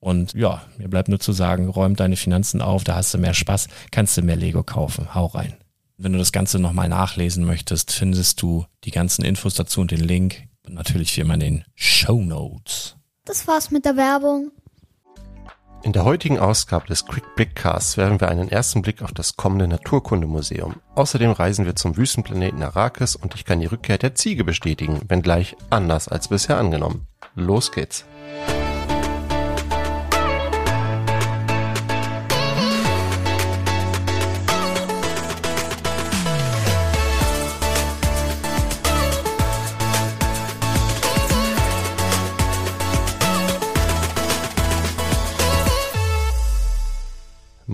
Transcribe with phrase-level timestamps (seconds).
[0.00, 3.34] Und ja, mir bleibt nur zu sagen, räum deine Finanzen auf, da hast du mehr
[3.34, 5.14] Spaß, kannst du mehr Lego kaufen.
[5.14, 5.56] Hau rein.
[5.96, 10.00] Wenn du das Ganze nochmal nachlesen möchtest, findest du die ganzen Infos dazu und den
[10.00, 10.44] Link.
[10.64, 12.96] Und natürlich wie immer in den Show Notes.
[13.24, 14.52] Das war's mit der Werbung.
[15.82, 19.68] In der heutigen Ausgabe des Quick Blickcasts werfen wir einen ersten Blick auf das kommende
[19.68, 20.74] Naturkundemuseum.
[20.96, 25.56] Außerdem reisen wir zum Wüstenplaneten Arrakis und ich kann die Rückkehr der Ziege bestätigen, wenngleich
[25.70, 27.06] anders als bisher angenommen.
[27.34, 28.04] Los geht's.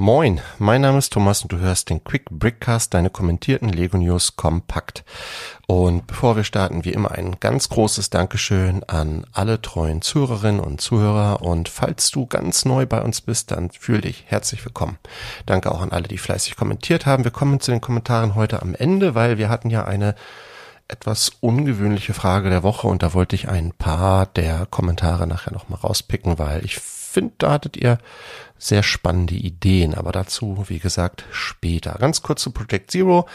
[0.04, 4.36] Moin, mein Name ist Thomas und du hörst den Quick Brickcast, deine kommentierten Lego News
[4.36, 5.02] kompakt.
[5.66, 10.82] Und bevor wir starten, wie immer ein ganz großes Dankeschön an alle treuen Zuhörerinnen und
[10.82, 11.40] Zuhörer.
[11.40, 14.98] Und falls du ganz neu bei uns bist, dann fühl dich herzlich willkommen.
[15.46, 17.24] Danke auch an alle, die fleißig kommentiert haben.
[17.24, 20.16] Wir kommen zu den Kommentaren heute am Ende, weil wir hatten ja eine
[20.88, 25.80] etwas ungewöhnliche Frage der Woche und da wollte ich ein paar der Kommentare nachher nochmal
[25.80, 27.98] rauspicken, weil ich finde, da hattet ihr
[28.58, 31.96] sehr spannende Ideen, aber dazu, wie gesagt, später.
[31.98, 33.26] Ganz kurz zu Project Zero.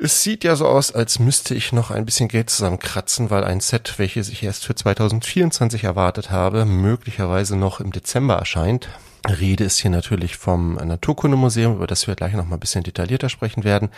[0.00, 3.60] Es sieht ja so aus, als müsste ich noch ein bisschen Geld zusammenkratzen, weil ein
[3.60, 8.88] Set, welches ich erst für 2024 erwartet habe, möglicherweise noch im Dezember erscheint.
[9.28, 13.28] Rede ist hier natürlich vom Naturkundemuseum, über das wir gleich noch mal ein bisschen detaillierter
[13.28, 13.90] sprechen werden.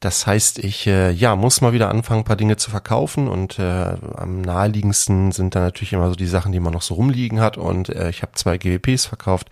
[0.00, 3.58] Das heißt, ich äh, ja muss mal wieder anfangen, ein paar Dinge zu verkaufen und
[3.58, 7.40] äh, am naheliegendsten sind da natürlich immer so die Sachen, die man noch so rumliegen
[7.40, 9.50] hat und äh, ich habe zwei GWPs verkauft.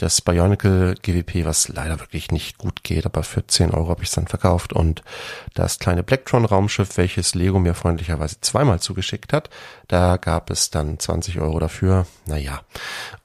[0.00, 4.08] Das Bionicle GWP, was leider wirklich nicht gut geht, aber für 10 Euro habe ich
[4.08, 5.02] es dann verkauft und
[5.52, 9.50] das kleine Blacktron Raumschiff, welches Lego mir freundlicherweise zweimal zugeschickt hat,
[9.88, 12.06] da gab es dann 20 Euro dafür.
[12.24, 12.62] Naja.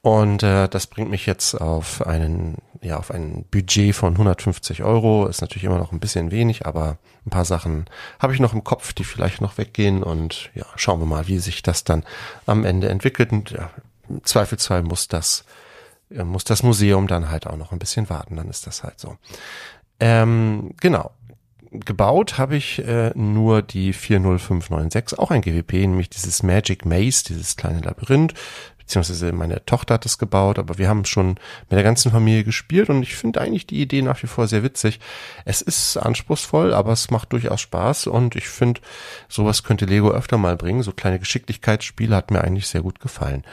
[0.01, 5.27] Und äh, das bringt mich jetzt auf einen, ja, auf ein Budget von 150 Euro.
[5.27, 7.85] Ist natürlich immer noch ein bisschen wenig, aber ein paar Sachen
[8.19, 11.39] habe ich noch im Kopf, die vielleicht noch weggehen und ja, schauen wir mal, wie
[11.39, 12.03] sich das dann
[12.45, 13.31] am Ende entwickelt.
[13.31, 13.69] Und ja,
[14.09, 15.45] im Zweifelsfall muss das
[16.09, 19.17] muss das Museum dann halt auch noch ein bisschen warten, dann ist das halt so.
[19.99, 21.11] Ähm, genau.
[21.71, 27.57] Gebaut habe ich äh, nur die 40596, auch ein GWP, nämlich dieses Magic Maze, dieses
[27.57, 28.33] kleine Labyrinth,
[28.77, 32.89] beziehungsweise meine Tochter hat es gebaut, aber wir haben schon mit der ganzen Familie gespielt
[32.89, 34.99] und ich finde eigentlich die Idee nach wie vor sehr witzig.
[35.43, 38.81] Es ist anspruchsvoll, aber es macht durchaus Spaß und ich finde,
[39.27, 40.83] sowas könnte Lego öfter mal bringen.
[40.83, 43.43] So kleine Geschicklichkeitsspiele hat mir eigentlich sehr gut gefallen.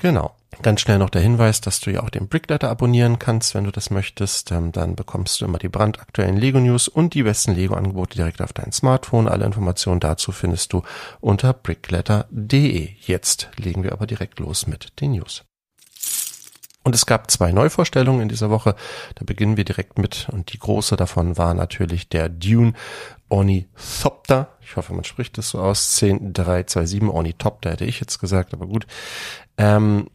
[0.00, 0.34] Genau.
[0.62, 3.70] Ganz schnell noch der Hinweis, dass du ja auch den Brickletter abonnieren kannst, wenn du
[3.70, 4.50] das möchtest.
[4.50, 8.42] Ähm, dann bekommst du immer die brandaktuellen Lego News und die besten Lego Angebote direkt
[8.42, 9.28] auf dein Smartphone.
[9.28, 10.82] Alle Informationen dazu findest du
[11.20, 12.88] unter brickletter.de.
[13.00, 15.44] Jetzt legen wir aber direkt los mit den News.
[16.82, 18.74] Und es gab zwei Neuvorstellungen in dieser Woche.
[19.14, 20.28] Da beginnen wir direkt mit.
[20.32, 22.72] Und die große davon war natürlich der Dune
[23.28, 24.56] Ornithopter.
[24.62, 25.94] Ich hoffe, man spricht das so aus.
[25.98, 28.86] 10327 Ornithopter hätte ich jetzt gesagt, aber gut.
[29.60, 30.06] Ähm,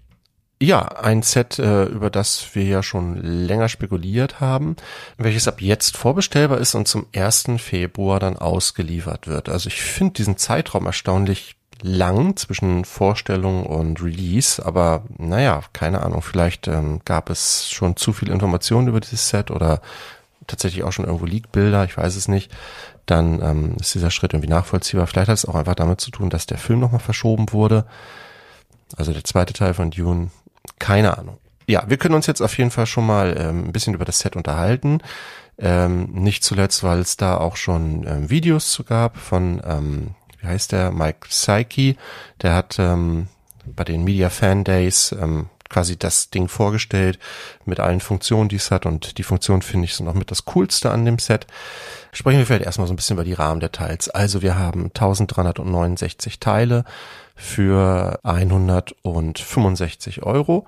[0.62, 4.78] ja, ein Set, äh, über das wir ja schon länger spekuliert haben,
[5.18, 7.58] welches ab jetzt vorbestellbar ist und zum 1.
[7.58, 9.50] Februar dann ausgeliefert wird.
[9.50, 16.22] Also ich finde diesen Zeitraum erstaunlich lang zwischen Vorstellung und Release, aber naja, keine Ahnung,
[16.22, 19.82] vielleicht ähm, gab es schon zu viel Informationen über dieses Set oder
[20.48, 22.52] tatsächlich auch schon irgendwo Leak-Bilder, ich weiß es nicht,
[23.06, 25.06] dann ähm, ist dieser Schritt irgendwie nachvollziehbar.
[25.06, 27.86] Vielleicht hat es auch einfach damit zu tun, dass der Film nochmal verschoben wurde.
[28.96, 30.32] Also der zweite Teil von Dune,
[30.80, 31.38] keine Ahnung.
[31.68, 34.20] Ja, wir können uns jetzt auf jeden Fall schon mal ähm, ein bisschen über das
[34.20, 35.00] Set unterhalten.
[35.58, 40.48] Ähm, nicht zuletzt, weil es da auch schon ähm, Videos zu gab von, ähm, wie
[40.48, 41.96] heißt der, Mike Psyche.
[42.42, 43.28] Der hat ähm,
[43.66, 47.20] bei den Media Fan Days ähm, quasi das Ding vorgestellt
[47.66, 48.86] mit allen Funktionen, die es hat.
[48.86, 51.48] Und die Funktion finde ich so noch mit das Coolste an dem Set.
[52.12, 54.10] Sprechen wir vielleicht erstmal so ein bisschen über die Rahmendetails.
[54.10, 56.86] Also wir haben 1369 Teile
[57.36, 60.66] für 165 Euro.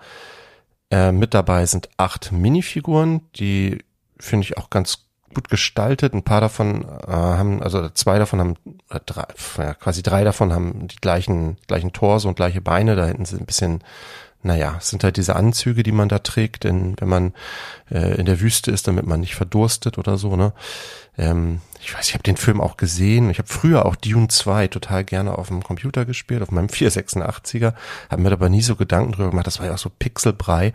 [0.90, 3.80] Äh, mit dabei sind acht Minifiguren, die
[4.19, 6.14] finde ich auch ganz gut gestaltet.
[6.14, 8.56] Ein paar davon äh, haben, also zwei davon haben,
[8.90, 9.25] äh, drei,
[9.58, 12.96] ja, quasi drei davon haben die gleichen, gleichen Torso und gleiche Beine.
[12.96, 13.84] Da hinten sind ein bisschen
[14.44, 17.34] naja, es sind halt diese Anzüge, die man da trägt, denn wenn man
[17.92, 20.54] äh, in der Wüste ist, damit man nicht verdurstet oder so, ne?
[21.18, 23.30] Ähm, ich weiß, ich habe den Film auch gesehen.
[23.30, 27.74] Ich habe früher auch Dune 2 total gerne auf dem Computer gespielt, auf meinem 486er,
[28.10, 30.74] habe mir aber nie so Gedanken drüber gemacht, das war ja auch so Pixelbrei.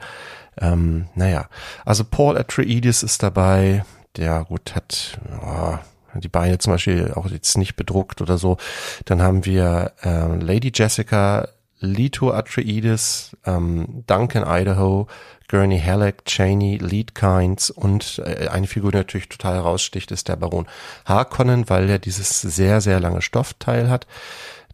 [0.61, 1.49] Ähm, naja,
[1.85, 3.85] also Paul Atreides ist dabei,
[4.17, 5.79] der gut hat, oh,
[6.14, 8.59] die Beine zum Beispiel auch jetzt nicht bedruckt oder so.
[9.06, 11.49] Dann haben wir äh, Lady Jessica
[11.82, 15.08] Leto Atreides, ähm, Duncan Idaho,
[15.49, 20.37] Gurney Halleck, Cheney, Lead Kynes und äh, eine Figur, die natürlich total heraussticht, ist der
[20.37, 20.67] Baron
[21.05, 24.06] Harkonnen, weil er dieses sehr, sehr lange Stoffteil hat,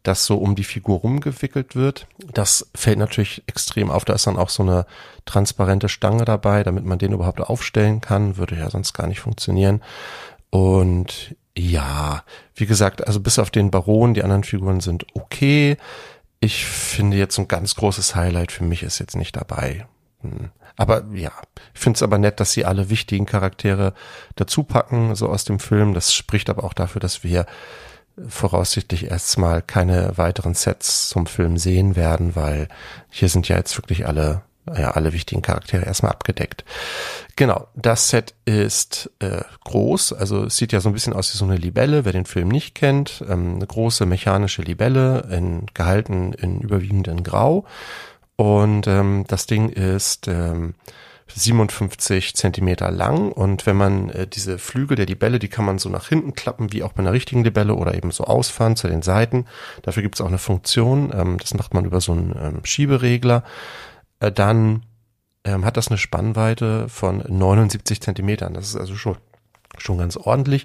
[0.05, 2.07] das so um die Figur rumgewickelt wird.
[2.33, 4.05] Das fällt natürlich extrem auf.
[4.05, 4.87] Da ist dann auch so eine
[5.25, 8.37] transparente Stange dabei, damit man den überhaupt aufstellen kann.
[8.37, 9.83] Würde ja sonst gar nicht funktionieren.
[10.51, 12.23] Und ja,
[12.55, 15.77] wie gesagt, also bis auf den Baron, die anderen Figuren sind okay
[16.41, 19.87] ich finde jetzt ein ganz großes Highlight für mich ist jetzt nicht dabei.
[20.21, 20.51] Hm.
[20.77, 21.33] Aber ja,
[21.75, 23.95] ich finde es aber nett, dass sie alle wichtigen Charaktere
[24.37, 25.93] dazu packen, so aus dem Film.
[25.93, 27.47] Das spricht aber auch dafür, dass wir
[28.29, 32.69] voraussichtlich erstmal keine weiteren Sets zum Film sehen werden, weil
[33.11, 34.43] hier sind ja jetzt wirklich alle
[34.77, 36.65] ja, alle wichtigen Charaktere erstmal abgedeckt.
[37.37, 41.39] Genau, das Set ist äh, groß, also es sieht ja so ein bisschen aus wie
[41.39, 43.25] so eine Libelle, wer den Film nicht kennt.
[43.29, 47.65] Ähm, eine große mechanische Libelle, in, gehalten in überwiegend in Grau.
[48.37, 50.75] Und ähm, das Ding ist ähm,
[51.35, 55.89] 57 Zentimeter lang und wenn man äh, diese Flügel der Libelle, die kann man so
[55.89, 59.03] nach hinten klappen, wie auch bei einer richtigen Libelle oder eben so ausfahren zu den
[59.03, 59.47] Seiten.
[59.83, 63.45] Dafür gibt es auch eine Funktion, ähm, das macht man über so einen ähm, Schieberegler
[64.21, 64.85] dann
[65.45, 68.55] ähm, hat das eine Spannweite von 79 Zentimetern.
[68.55, 69.17] Das ist also schon,
[69.79, 70.65] schon ganz ordentlich.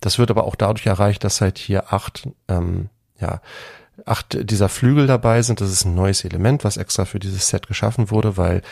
[0.00, 2.88] Das wird aber auch dadurch erreicht, dass halt hier acht, ähm,
[3.18, 3.40] ja,
[4.06, 5.60] acht dieser Flügel dabei sind.
[5.60, 8.62] Das ist ein neues Element, was extra für dieses Set geschaffen wurde, weil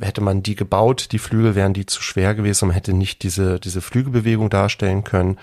[0.00, 3.60] hätte man die gebaut, die Flügel wären die zu schwer gewesen und hätte nicht diese,
[3.60, 5.38] diese Flügelbewegung darstellen können.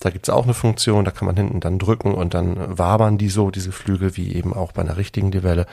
[0.00, 3.28] Da gibt's auch eine Funktion, da kann man hinten dann drücken und dann wabern die
[3.28, 5.66] so, diese Flügel, wie eben auch bei einer richtigen Develle.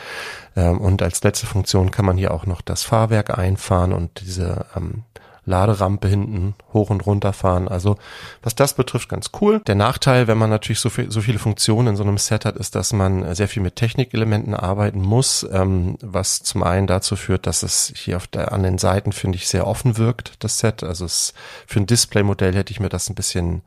[0.55, 4.65] Ähm, und als letzte Funktion kann man hier auch noch das Fahrwerk einfahren und diese
[4.75, 5.03] ähm,
[5.49, 7.67] Laderampe hinten hoch und runter fahren.
[7.67, 7.97] Also
[8.41, 9.59] was das betrifft, ganz cool.
[9.67, 12.55] Der Nachteil, wenn man natürlich so, viel, so viele Funktionen in so einem Set hat,
[12.55, 17.47] ist, dass man sehr viel mit Technikelementen arbeiten muss, ähm, was zum einen dazu führt,
[17.47, 20.83] dass es hier auf der, an den Seiten, finde ich, sehr offen wirkt, das Set.
[20.83, 21.33] Also es,
[21.67, 23.63] für ein Displaymodell hätte ich mir das ein bisschen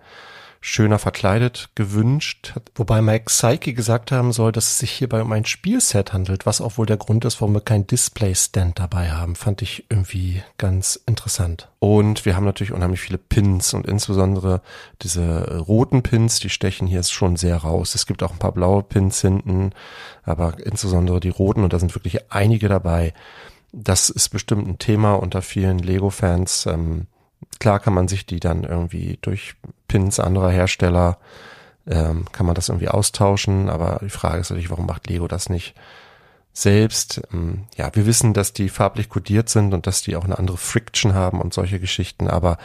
[0.64, 2.54] schöner verkleidet gewünscht.
[2.76, 6.60] Wobei Mike Psyche gesagt haben soll, dass es sich hierbei um ein Spielset handelt, was
[6.60, 9.34] auch wohl der Grund ist, warum wir kein Display-Stand dabei haben.
[9.34, 11.68] Fand ich irgendwie ganz interessant.
[11.80, 14.62] Und wir haben natürlich unheimlich viele Pins und insbesondere
[15.02, 17.96] diese roten Pins, die stechen hier schon sehr raus.
[17.96, 19.72] Es gibt auch ein paar blaue Pins hinten,
[20.22, 23.14] aber insbesondere die roten und da sind wirklich einige dabei.
[23.72, 26.66] Das ist bestimmt ein Thema unter vielen Lego-Fans.
[26.66, 27.08] Ähm,
[27.62, 29.54] Klar kann man sich die dann irgendwie durch
[29.86, 31.18] Pins anderer Hersteller,
[31.86, 35.48] ähm, kann man das irgendwie austauschen, aber die Frage ist natürlich, warum macht Lego das
[35.48, 35.76] nicht
[36.52, 37.22] selbst?
[37.32, 40.56] Ähm, ja, wir wissen, dass die farblich kodiert sind und dass die auch eine andere
[40.56, 42.58] Friction haben und solche Geschichten, aber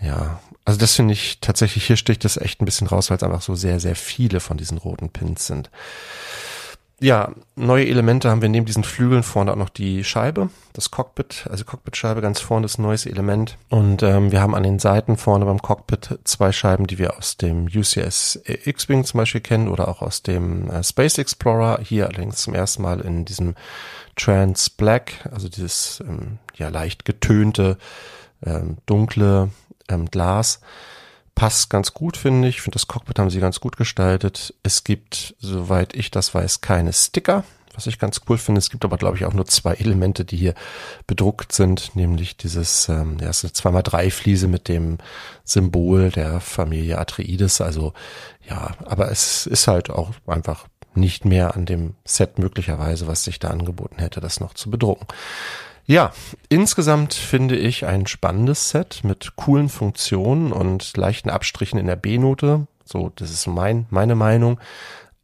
[0.00, 3.22] ja, also das finde ich tatsächlich, hier sticht das echt ein bisschen raus, weil es
[3.22, 5.68] einfach so sehr, sehr viele von diesen roten Pins sind
[7.00, 11.46] ja, neue Elemente haben wir neben diesen Flügeln vorne auch noch die Scheibe, das Cockpit,
[11.48, 13.56] also Cockpitscheibe ganz vorne ist ein neues Element.
[13.68, 17.36] Und ähm, wir haben an den Seiten vorne beim Cockpit zwei Scheiben, die wir aus
[17.36, 21.80] dem UCS X-Wing zum Beispiel kennen oder auch aus dem äh, Space Explorer.
[21.82, 23.54] Hier allerdings zum ersten Mal in diesem
[24.16, 27.78] Trans Black, also dieses ähm, ja leicht getönte,
[28.44, 29.50] ähm, dunkle
[29.88, 30.60] ähm, Glas
[31.38, 32.56] passt ganz gut, finde ich.
[32.56, 34.54] Ich finde, das Cockpit haben sie ganz gut gestaltet.
[34.64, 38.58] Es gibt, soweit ich das weiß, keine Sticker, was ich ganz cool finde.
[38.58, 40.54] Es gibt aber, glaube ich, auch nur zwei Elemente, die hier
[41.06, 44.98] bedruckt sind, nämlich dieses, ähm, ja, ist eine 2x3 Fliese mit dem
[45.44, 47.60] Symbol der Familie Atreides.
[47.60, 47.92] Also,
[48.48, 50.66] ja, aber es ist halt auch einfach
[50.96, 55.06] nicht mehr an dem Set möglicherweise, was sich da angeboten hätte, das noch zu bedrucken.
[55.90, 56.12] Ja,
[56.50, 62.66] insgesamt finde ich ein spannendes Set mit coolen Funktionen und leichten Abstrichen in der B-Note.
[62.84, 64.60] So, das ist mein, meine Meinung.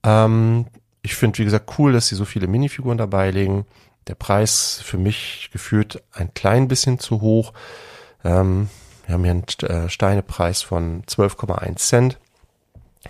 [0.02, 0.64] Ähm,
[1.02, 3.66] ich finde, wie gesagt, cool, dass sie so viele Minifiguren dabei legen.
[4.06, 7.52] Der Preis für mich gefühlt ein klein bisschen zu hoch.
[8.25, 8.71] Ähm,
[9.04, 12.18] wir haben hier einen äh, Steinepreis von 12,1 Cent.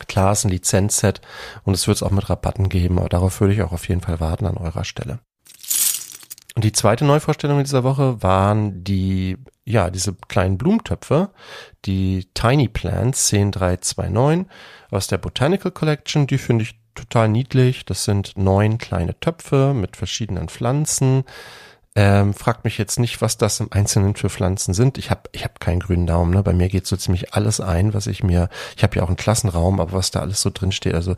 [0.09, 1.21] Klar ist ein Lizenzset
[1.63, 4.01] und es wird es auch mit Rabatten geben, aber darauf würde ich auch auf jeden
[4.01, 5.21] Fall warten an eurer Stelle.
[6.55, 11.31] Und die zweite Neuvorstellung dieser Woche waren die, ja, diese kleinen Blumentöpfe,
[11.85, 14.47] die Tiny Plants 10329
[14.91, 16.29] aus der Botanical Collection.
[16.29, 17.85] Die finde ich total niedlich.
[17.85, 21.25] Das sind neun kleine Töpfe mit verschiedenen Pflanzen.
[21.97, 24.99] Ähm, fragt mich jetzt nicht, was das im Einzelnen für Pflanzen sind.
[24.99, 26.33] Ich habe ich hab keinen grünen Daumen.
[26.33, 26.43] Ne?
[26.43, 28.49] Bei mir geht so ziemlich alles ein, was ich mir.
[28.77, 30.95] Ich habe ja auch einen Klassenraum, aber was da alles so drin steht.
[30.95, 31.15] Also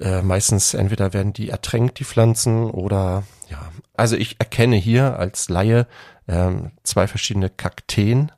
[0.00, 3.70] äh, meistens entweder werden die ertränkt, die Pflanzen, oder ja.
[3.94, 5.86] Also ich erkenne hier als Laie
[6.28, 8.32] ähm, zwei verschiedene Kakteen.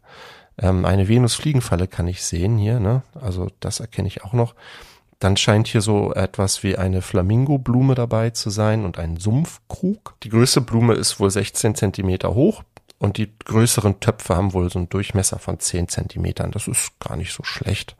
[0.58, 3.02] Ähm, eine Venusfliegenfalle kann ich sehen hier, ne?
[3.14, 4.54] Also das erkenne ich auch noch.
[5.18, 10.14] Dann scheint hier so etwas wie eine Flamingo-Blume dabei zu sein und ein Sumpfkrug.
[10.22, 12.62] Die größte Blume ist wohl 16 Zentimeter hoch
[12.98, 16.50] und die größeren Töpfe haben wohl so einen Durchmesser von 10 Zentimetern.
[16.50, 17.96] Das ist gar nicht so schlecht.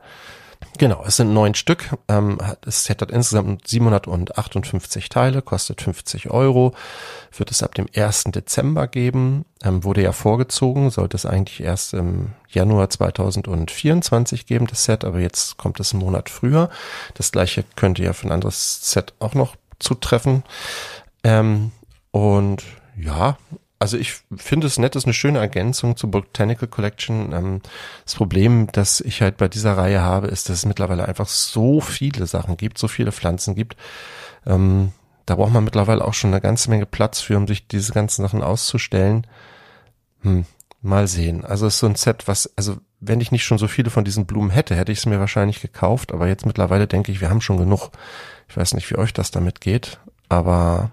[0.77, 1.89] Genau, es sind neun Stück.
[2.07, 6.73] Ähm, es hat insgesamt 758 Teile, kostet 50 Euro.
[7.35, 8.25] Wird es ab dem 1.
[8.25, 9.45] Dezember geben.
[9.63, 15.19] Ähm, wurde ja vorgezogen, sollte es eigentlich erst im Januar 2024 geben, das Set, aber
[15.19, 16.69] jetzt kommt es einen Monat früher.
[17.15, 20.43] Das gleiche könnte ja für ein anderes Set auch noch zutreffen.
[21.23, 21.71] Ähm,
[22.11, 22.63] und
[22.95, 23.37] ja,
[23.79, 27.31] also ich finde es nett, ist eine schöne Ergänzung zur Botanical Collection.
[27.33, 27.61] Ähm,
[28.03, 31.79] das Problem, das ich halt bei dieser Reihe habe, ist, dass es mittlerweile einfach so
[31.79, 33.77] viele Sachen gibt, so viele Pflanzen gibt.
[34.45, 34.93] Ähm,
[35.25, 38.23] da braucht man mittlerweile auch schon eine ganze Menge Platz für, um sich diese ganzen
[38.23, 39.27] Sachen auszustellen.
[40.21, 40.45] Hm,
[40.81, 41.45] mal sehen.
[41.45, 44.05] Also es ist so ein Set, was, also wenn ich nicht schon so viele von
[44.05, 46.13] diesen Blumen hätte, hätte ich es mir wahrscheinlich gekauft.
[46.13, 47.91] Aber jetzt mittlerweile denke ich, wir haben schon genug.
[48.49, 49.99] Ich weiß nicht, wie euch das damit geht.
[50.29, 50.91] Aber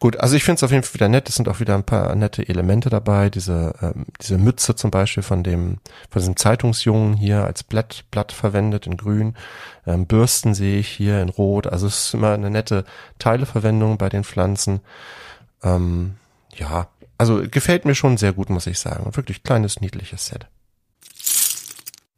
[0.00, 1.28] gut, also ich finde es auf jeden Fall wieder nett.
[1.28, 3.30] Es sind auch wieder ein paar nette Elemente dabei.
[3.30, 5.78] Diese, ähm, diese Mütze zum Beispiel von dem,
[6.10, 9.34] von diesem Zeitungsjungen hier als Blatt, Blatt verwendet in grün.
[9.86, 11.68] Ähm, Bürsten sehe ich hier in rot.
[11.68, 12.84] Also es ist immer eine nette
[13.20, 14.80] Teileverwendung bei den Pflanzen.
[15.62, 16.16] Ähm,
[16.56, 19.14] ja, also gefällt mir schon sehr gut, muss ich sagen.
[19.14, 20.48] Wirklich kleines, niedliches Set.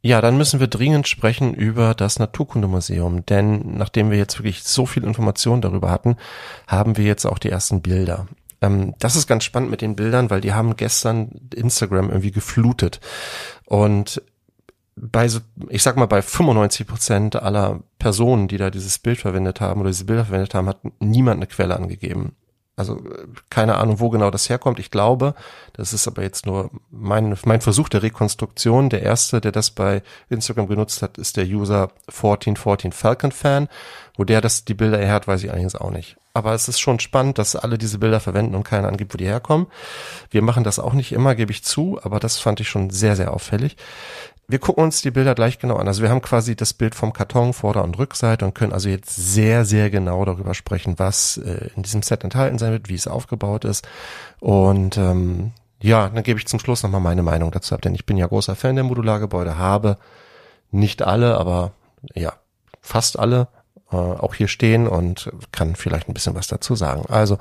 [0.05, 4.85] Ja, dann müssen wir dringend sprechen über das Naturkundemuseum, denn nachdem wir jetzt wirklich so
[4.85, 6.17] viel Information darüber hatten,
[6.67, 8.27] haben wir jetzt auch die ersten Bilder.
[8.61, 12.99] Ähm, das ist ganz spannend mit den Bildern, weil die haben gestern Instagram irgendwie geflutet.
[13.65, 14.21] Und
[14.95, 19.59] bei so, ich sag mal, bei 95 Prozent aller Personen, die da dieses Bild verwendet
[19.59, 22.35] haben oder diese Bilder verwendet haben, hat niemand eine Quelle angegeben.
[22.77, 23.01] Also
[23.49, 24.79] keine Ahnung, wo genau das herkommt.
[24.79, 25.33] Ich glaube,
[25.73, 28.89] das ist aber jetzt nur mein, mein Versuch der Rekonstruktion.
[28.89, 33.69] Der erste, der das bei Instagram genutzt hat, ist der User 1414 Falcon Fan.
[34.17, 36.17] Wo der das die Bilder her weiß ich eigentlich auch nicht.
[36.33, 39.25] Aber es ist schon spannend, dass alle diese Bilder verwenden und keiner angibt, wo die
[39.25, 39.67] herkommen.
[40.29, 43.15] Wir machen das auch nicht immer, gebe ich zu, aber das fand ich schon sehr,
[43.15, 43.77] sehr auffällig
[44.47, 45.87] wir gucken uns die Bilder gleich genau an.
[45.87, 49.15] Also wir haben quasi das Bild vom Karton, Vorder- und Rückseite und können also jetzt
[49.15, 53.07] sehr, sehr genau darüber sprechen, was äh, in diesem Set enthalten sein wird, wie es
[53.07, 53.87] aufgebaut ist.
[54.39, 58.05] Und ähm, ja, dann gebe ich zum Schluss nochmal meine Meinung dazu ab, denn ich
[58.05, 59.97] bin ja großer Fan der Modulargebäude, habe
[60.71, 61.71] nicht alle, aber
[62.13, 62.33] ja,
[62.81, 63.47] fast alle
[63.91, 67.05] äh, auch hier stehen und kann vielleicht ein bisschen was dazu sagen.
[67.07, 67.37] Also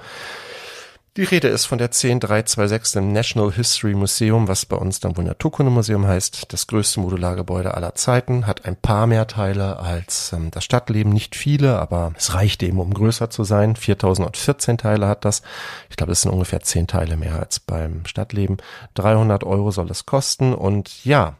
[1.16, 5.22] die Rede ist von der 10326 im National History Museum, was bei uns dann wohl
[5.22, 6.52] Naturkundemuseum heißt.
[6.52, 11.12] Das größte Modulargebäude aller Zeiten, hat ein paar mehr Teile als ähm, das Stadtleben.
[11.12, 13.76] Nicht viele, aber es reicht eben, um größer zu sein.
[13.76, 15.42] 4014 Teile hat das.
[15.88, 18.56] Ich glaube, es sind ungefähr 10 Teile mehr als beim Stadtleben.
[18.94, 21.36] 300 Euro soll es kosten und ja,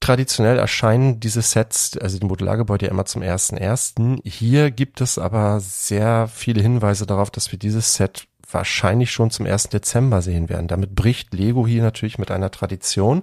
[0.00, 4.20] traditionell erscheinen diese Sets, also die Modulargebäude ja immer zum ersten ersten.
[4.24, 9.46] Hier gibt es aber sehr viele Hinweise darauf, dass wir dieses Set wahrscheinlich schon zum
[9.46, 9.68] 1.
[9.68, 10.68] Dezember sehen werden.
[10.68, 13.22] Damit bricht Lego hier natürlich mit einer Tradition.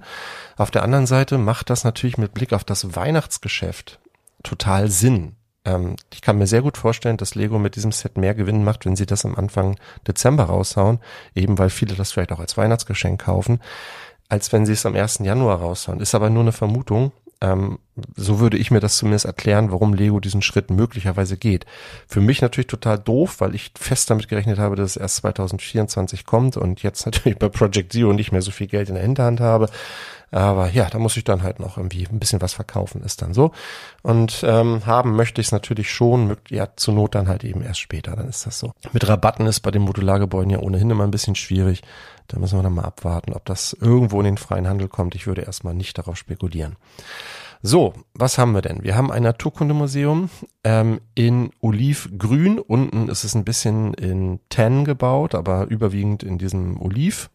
[0.58, 4.00] Auf der anderen Seite macht das natürlich mit Blick auf das Weihnachtsgeschäft
[4.44, 5.36] total Sinn.
[5.66, 8.86] Ähm, ich kann mir sehr gut vorstellen, dass Lego mit diesem Set mehr Gewinn macht,
[8.86, 11.00] wenn sie das am Anfang Dezember raushauen,
[11.36, 13.60] eben weil viele das vielleicht auch als Weihnachtsgeschenk kaufen,
[14.30, 15.20] als wenn sie es am 1.
[15.20, 16.00] Januar raushauen.
[16.00, 17.12] Ist aber nur eine Vermutung.
[17.42, 17.80] Ähm,
[18.16, 21.66] so würde ich mir das zumindest erklären, warum Lego diesen Schritt möglicherweise geht.
[22.08, 26.26] Für mich natürlich total doof, weil ich fest damit gerechnet habe, dass es erst 2024
[26.26, 29.40] kommt und jetzt natürlich bei Project Zero nicht mehr so viel Geld in der Hinterhand
[29.40, 29.70] habe.
[30.32, 33.34] Aber ja, da muss ich dann halt noch irgendwie ein bisschen was verkaufen, ist dann
[33.34, 33.52] so.
[34.04, 37.80] Und ähm, haben möchte ich es natürlich schon, ja, zur Not dann halt eben erst
[37.80, 38.72] später, dann ist das so.
[38.94, 41.82] Mit Rabatten ist bei den Modulargebäuden ja ohnehin immer ein bisschen schwierig.
[42.28, 45.16] Da müssen wir dann mal abwarten, ob das irgendwo in den freien Handel kommt.
[45.16, 46.76] Ich würde erstmal nicht darauf spekulieren.
[47.62, 48.84] So, was haben wir denn?
[48.84, 50.30] Wir haben ein Naturkundemuseum
[50.64, 52.58] ähm, in Olivgrün.
[52.58, 57.30] Unten ist es ein bisschen in Tan gebaut, aber überwiegend in diesem Oliv.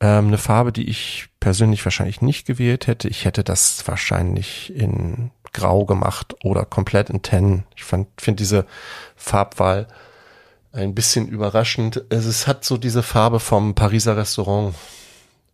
[0.00, 3.08] Ähm, eine Farbe, die ich persönlich wahrscheinlich nicht gewählt hätte.
[3.08, 7.64] Ich hätte das wahrscheinlich in Grau gemacht oder komplett in Tan.
[7.74, 8.66] Ich finde diese
[9.16, 9.88] Farbwahl
[10.72, 12.04] ein bisschen überraschend.
[12.10, 14.74] Es hat so diese Farbe vom Pariser Restaurant,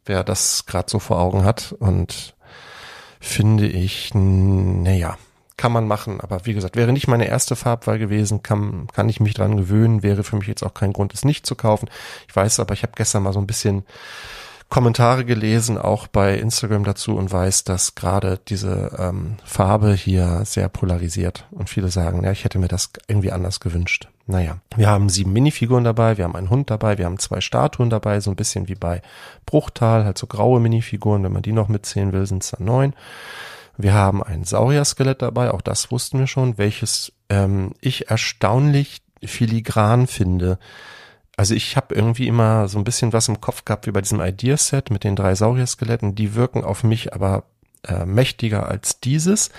[0.05, 1.75] wer das gerade so vor Augen hat.
[1.79, 2.35] Und
[3.21, 5.17] finde ich, naja,
[5.57, 6.21] kann man machen.
[6.21, 10.03] Aber wie gesagt, wäre nicht meine erste Farbwahl gewesen, kann, kann ich mich dran gewöhnen,
[10.03, 11.89] wäre für mich jetzt auch kein Grund, es nicht zu kaufen.
[12.29, 13.85] Ich weiß aber, ich habe gestern mal so ein bisschen
[14.69, 20.69] Kommentare gelesen, auch bei Instagram dazu und weiß, dass gerade diese ähm, Farbe hier sehr
[20.69, 24.09] polarisiert und viele sagen, ja, ich hätte mir das irgendwie anders gewünscht.
[24.27, 27.91] Naja, wir haben sieben Minifiguren dabei, wir haben einen Hund dabei, wir haben zwei Statuen
[27.91, 29.03] dabei, so ein bisschen wie bei
[29.45, 32.95] Bruchtal, halt so graue Minifiguren, wenn man die noch mitzählen will, sind es dann neun.
[33.77, 40.07] Wir haben ein Saurier-Skelett dabei, auch das wussten wir schon, welches ähm, ich erstaunlich filigran
[40.07, 40.59] finde
[41.37, 44.21] also ich habe irgendwie immer so ein bisschen was im Kopf gehabt wie bei diesem
[44.21, 46.15] Ideaset mit den drei Saurier-Skeletten.
[46.15, 47.45] Die wirken auf mich aber
[47.87, 49.51] äh, mächtiger als dieses.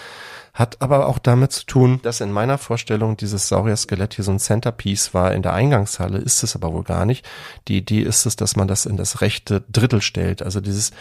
[0.53, 4.39] Hat aber auch damit zu tun, dass in meiner Vorstellung dieses Saurier-Skelett hier so ein
[4.39, 7.27] Centerpiece war in der Eingangshalle, ist es aber wohl gar nicht.
[7.67, 10.41] Die Idee ist es, dass man das in das rechte Drittel stellt.
[10.41, 10.91] Also dieses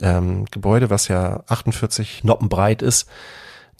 [0.00, 3.08] ähm, Gebäude, was ja 48 Noppen breit ist,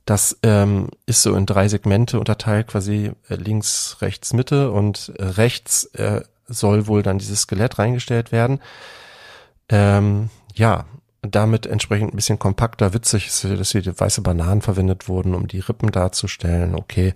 [0.04, 5.24] das ähm, ist so in drei Segmente unterteilt, quasi äh, links, rechts, Mitte und äh,
[5.24, 8.60] rechts äh, soll wohl dann dieses Skelett reingestellt werden.
[9.68, 10.86] Ähm, ja,
[11.22, 15.60] damit entsprechend ein bisschen kompakter, witzig ist, dass hier weiße Bananen verwendet wurden, um die
[15.60, 16.74] Rippen darzustellen.
[16.74, 17.14] Okay.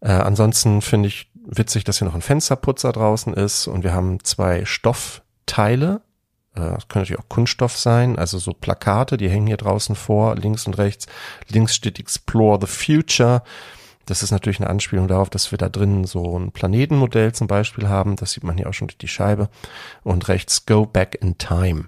[0.00, 4.22] Äh, ansonsten finde ich witzig, dass hier noch ein Fensterputzer draußen ist und wir haben
[4.22, 6.00] zwei Stoffteile,
[6.54, 10.66] das können natürlich auch Kunststoff sein, also so Plakate, die hängen hier draußen vor, links
[10.66, 11.06] und rechts.
[11.48, 13.42] Links steht Explore the Future.
[14.06, 17.88] Das ist natürlich eine Anspielung darauf, dass wir da drinnen so ein Planetenmodell zum Beispiel
[17.88, 18.16] haben.
[18.16, 19.48] Das sieht man hier auch schon durch die Scheibe.
[20.02, 21.84] Und rechts Go Back in Time.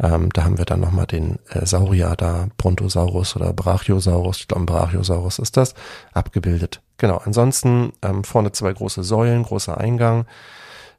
[0.00, 4.40] Ähm, da haben wir dann nochmal den äh, Saurier da, Brontosaurus oder Brachiosaurus.
[4.40, 5.74] Ich glaube, Brachiosaurus ist das,
[6.12, 6.82] abgebildet.
[6.98, 7.18] Genau.
[7.24, 10.26] Ansonsten ähm, vorne zwei große Säulen, großer Eingang.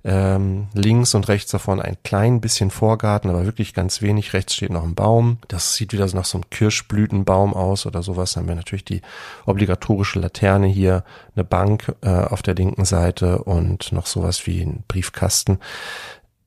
[0.03, 4.33] Ähm, links und rechts davon ein klein bisschen Vorgarten, aber wirklich ganz wenig.
[4.33, 5.37] Rechts steht noch ein Baum.
[5.47, 8.33] Das sieht wieder so nach so einem Kirschblütenbaum aus oder sowas.
[8.33, 9.01] Dann haben wir natürlich die
[9.45, 11.03] obligatorische Laterne hier,
[11.35, 15.59] eine Bank äh, auf der linken Seite und noch sowas wie ein Briefkasten.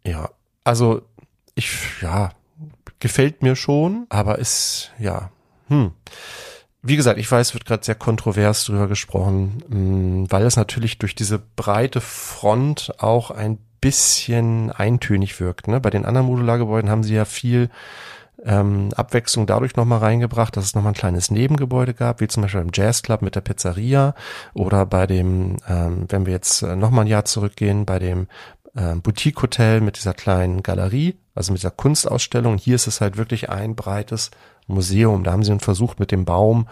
[0.05, 0.31] Ja,
[0.65, 1.03] also
[1.55, 2.31] ich, ja,
[2.99, 5.31] gefällt mir schon, aber ist, ja,
[5.69, 5.93] hm.
[6.87, 11.15] Wie gesagt, ich weiß, wird gerade sehr kontrovers drüber gesprochen, mm, weil es natürlich durch
[11.15, 15.67] diese breite Front auch ein bisschen eintönig wirkt.
[15.67, 15.81] Ne?
[15.81, 17.71] Bei den anderen Modulargebäuden haben sie ja viel
[18.45, 22.61] ähm, Abwechslung dadurch nochmal reingebracht, dass es nochmal ein kleines Nebengebäude gab, wie zum Beispiel
[22.61, 24.15] im Jazz Club mit der Pizzeria
[24.53, 28.27] oder bei dem, ähm, wenn wir jetzt äh, nochmal ein Jahr zurückgehen, bei dem
[28.75, 32.59] äh, Boutique Hotel mit dieser kleinen Galerie, also mit dieser Kunstausstellung.
[32.59, 34.31] Hier ist es halt wirklich ein breites
[34.67, 35.25] Museum.
[35.25, 36.69] Da haben sie versucht, mit dem Baum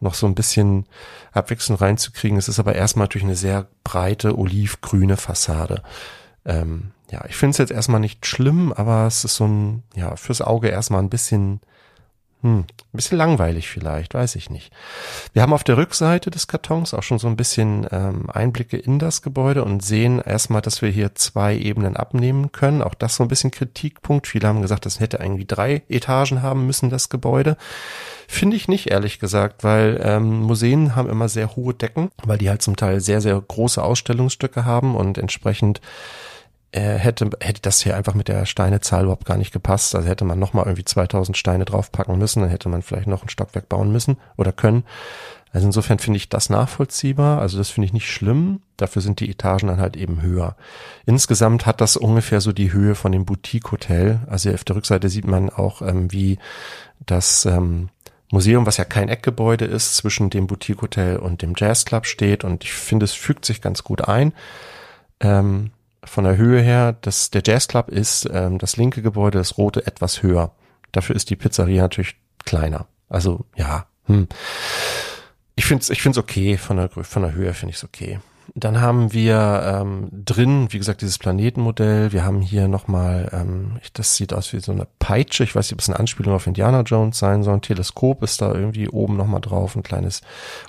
[0.00, 0.86] noch so ein bisschen
[1.32, 2.38] Abwechslung reinzukriegen.
[2.38, 5.82] Es ist aber erstmal durch eine sehr breite olivgrüne Fassade.
[6.44, 10.16] Ähm, ja, ich finde es jetzt erstmal nicht schlimm, aber es ist so ein, ja,
[10.16, 11.60] fürs Auge erstmal ein bisschen
[12.42, 14.72] hm, ein bisschen langweilig vielleicht, weiß ich nicht.
[15.32, 18.98] Wir haben auf der Rückseite des Kartons auch schon so ein bisschen ähm, Einblicke in
[18.98, 22.82] das Gebäude und sehen erstmal, dass wir hier zwei Ebenen abnehmen können.
[22.82, 24.26] Auch das so ein bisschen Kritikpunkt.
[24.26, 27.56] Viele haben gesagt, das hätte irgendwie drei Etagen haben müssen, das Gebäude.
[28.26, 32.50] Finde ich nicht, ehrlich gesagt, weil ähm, Museen haben immer sehr hohe Decken, weil die
[32.50, 35.80] halt zum Teil sehr, sehr große Ausstellungsstücke haben und entsprechend
[36.80, 39.94] hätte, hätte das hier einfach mit der Steinezahl überhaupt gar nicht gepasst.
[39.94, 43.28] Also hätte man nochmal irgendwie 2000 Steine draufpacken müssen, dann hätte man vielleicht noch ein
[43.28, 44.84] Stockwerk bauen müssen oder können.
[45.52, 47.40] Also insofern finde ich das nachvollziehbar.
[47.40, 48.62] Also das finde ich nicht schlimm.
[48.78, 50.56] Dafür sind die Etagen dann halt eben höher.
[51.04, 54.20] Insgesamt hat das ungefähr so die Höhe von dem Boutique-Hotel.
[54.28, 56.38] Also auf der Rückseite sieht man auch, ähm, wie
[57.04, 57.90] das ähm,
[58.30, 62.44] Museum, was ja kein Eckgebäude ist, zwischen dem Boutique-Hotel und dem Jazzclub steht.
[62.44, 64.32] Und ich finde, es fügt sich ganz gut ein.
[65.20, 65.70] Ähm,
[66.04, 70.22] von der Höhe her, das, der Jazzclub ist ähm, das linke Gebäude, das rote etwas
[70.22, 70.52] höher.
[70.90, 72.86] Dafür ist die Pizzeria natürlich kleiner.
[73.08, 74.28] Also ja, hm.
[75.54, 78.20] ich finde es ich find's okay, von der, von der Höhe finde ich es okay.
[78.54, 82.12] Dann haben wir ähm, drin, wie gesagt, dieses Planetenmodell.
[82.12, 85.44] Wir haben hier nochmal, ähm, das sieht aus wie so eine Peitsche.
[85.44, 87.54] Ich weiß nicht, ob es eine Anspielung auf Indiana Jones sein soll.
[87.54, 89.74] Ein Teleskop ist da irgendwie oben nochmal drauf.
[89.74, 90.20] Ein kleines,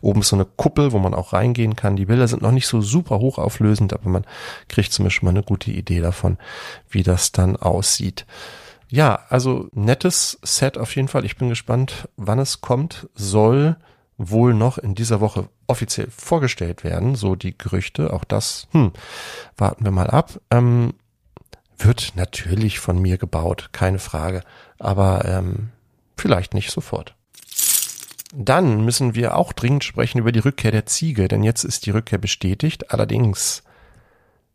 [0.02, 1.96] oben ist so eine Kuppel, wo man auch reingehen kann.
[1.96, 4.26] Die Bilder sind noch nicht so super hochauflösend, aber man
[4.70, 6.38] kriegt zumindest mal eine gute Idee davon,
[6.90, 8.26] wie das dann aussieht.
[8.90, 11.26] Ja, also nettes Set auf jeden Fall.
[11.26, 13.10] Ich bin gespannt, wann es kommt.
[13.16, 13.76] Soll
[14.18, 18.14] wohl noch in dieser Woche offiziell vorgestellt werden, so die Gerüchte.
[18.14, 18.92] Auch das, hm,
[19.58, 20.40] warten wir mal ab.
[20.52, 20.94] Ähm,
[21.78, 24.44] wird natürlich von mir gebaut, keine Frage,
[24.80, 25.70] aber ähm,
[26.18, 27.16] vielleicht nicht sofort.
[28.36, 31.92] Dann müssen wir auch dringend sprechen über die Rückkehr der Ziege, denn jetzt ist die
[31.92, 32.92] Rückkehr bestätigt.
[32.92, 33.64] Allerdings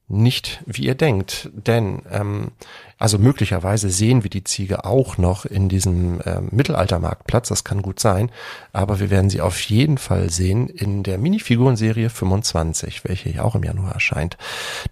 [0.08, 1.50] nicht, wie ihr denkt.
[1.52, 2.52] Denn, ähm,
[2.98, 8.00] also möglicherweise sehen wir die Ziege auch noch in diesem ähm, Mittelaltermarktplatz, das kann gut
[8.00, 8.30] sein,
[8.72, 13.54] aber wir werden sie auf jeden Fall sehen in der Minifigurenserie 25, welche ja auch
[13.54, 14.36] im Januar erscheint.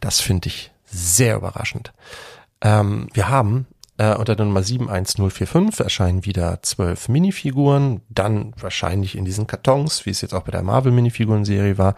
[0.00, 1.92] Das finde ich sehr überraschend.
[2.60, 3.66] Ähm, wir haben
[3.98, 10.10] äh, unter der Nummer 71045 erscheinen wieder zwölf Minifiguren, dann wahrscheinlich in diesen Kartons, wie
[10.10, 11.94] es jetzt auch bei der Marvel-Minifiguren-Serie war.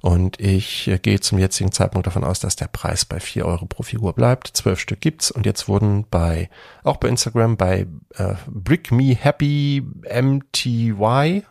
[0.00, 3.66] Und ich äh, gehe zum jetzigen Zeitpunkt davon aus, dass der Preis bei vier Euro
[3.66, 4.48] pro Figur bleibt.
[4.48, 6.48] Zwölf Stück gibt's und jetzt wurden bei,
[6.84, 11.42] auch bei Instagram, bei äh, Brick Me Happy MTY,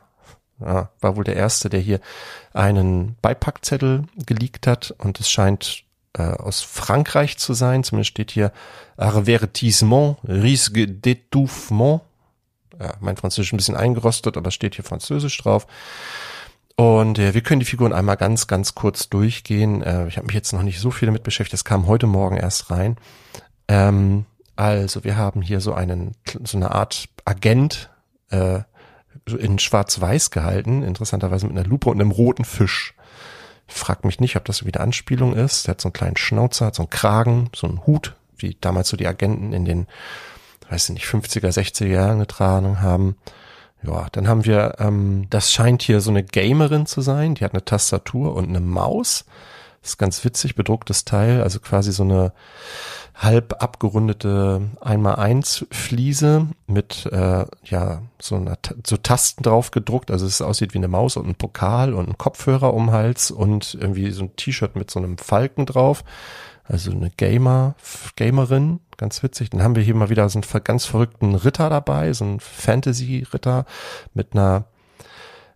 [0.62, 2.00] ja, war wohl der erste, der hier
[2.54, 5.85] einen Beipackzettel geleakt hat und es scheint
[6.18, 7.84] äh, aus Frankreich zu sein.
[7.84, 8.52] Zumindest steht hier
[8.98, 12.02] Avertissement, Risque d'étouffement.
[12.80, 15.68] Ja, mein Französisch ein bisschen eingerostet, aber steht hier Französisch drauf.
[16.76, 19.82] Und äh, wir können die Figuren einmal ganz, ganz kurz durchgehen.
[19.82, 21.54] Äh, ich habe mich jetzt noch nicht so viel damit beschäftigt.
[21.54, 22.98] Das kam heute Morgen erst rein.
[23.68, 24.26] Ähm,
[24.56, 27.90] also wir haben hier so einen, so eine Art Agent
[28.30, 28.60] äh,
[29.26, 32.94] in Schwarz-Weiß gehalten, interessanterweise mit einer Lupe und einem roten Fisch.
[33.68, 35.68] Frag mich nicht, ob das wieder Anspielung ist.
[35.68, 38.90] Der hat so einen kleinen Schnauzer, hat so einen Kragen, so einen Hut, wie damals
[38.90, 39.88] so die Agenten in den,
[40.70, 43.16] weiß ich nicht, 50er, 60er Jahren getragen haben.
[43.84, 47.36] Ja, dann haben wir, ähm, das scheint hier so eine Gamerin zu sein.
[47.36, 49.26] Die hat eine Tastatur und eine Maus.
[49.86, 52.34] Das ist ganz witzig, bedrucktes Teil, also quasi so eine
[53.14, 60.42] halb abgerundete 1x1 Fliese mit äh, ja so einer so Tasten drauf gedruckt, also es
[60.42, 64.24] aussieht wie eine Maus und ein Pokal und ein Kopfhörer um Hals und irgendwie so
[64.24, 66.04] ein T-Shirt mit so einem Falken drauf.
[66.64, 67.76] Also eine Gamer,
[68.16, 69.52] Gamerin, ganz witzig.
[69.52, 73.66] Dann haben wir hier mal wieder so einen ganz verrückten Ritter dabei, so ein Fantasy-Ritter
[74.16, 74.66] mit einer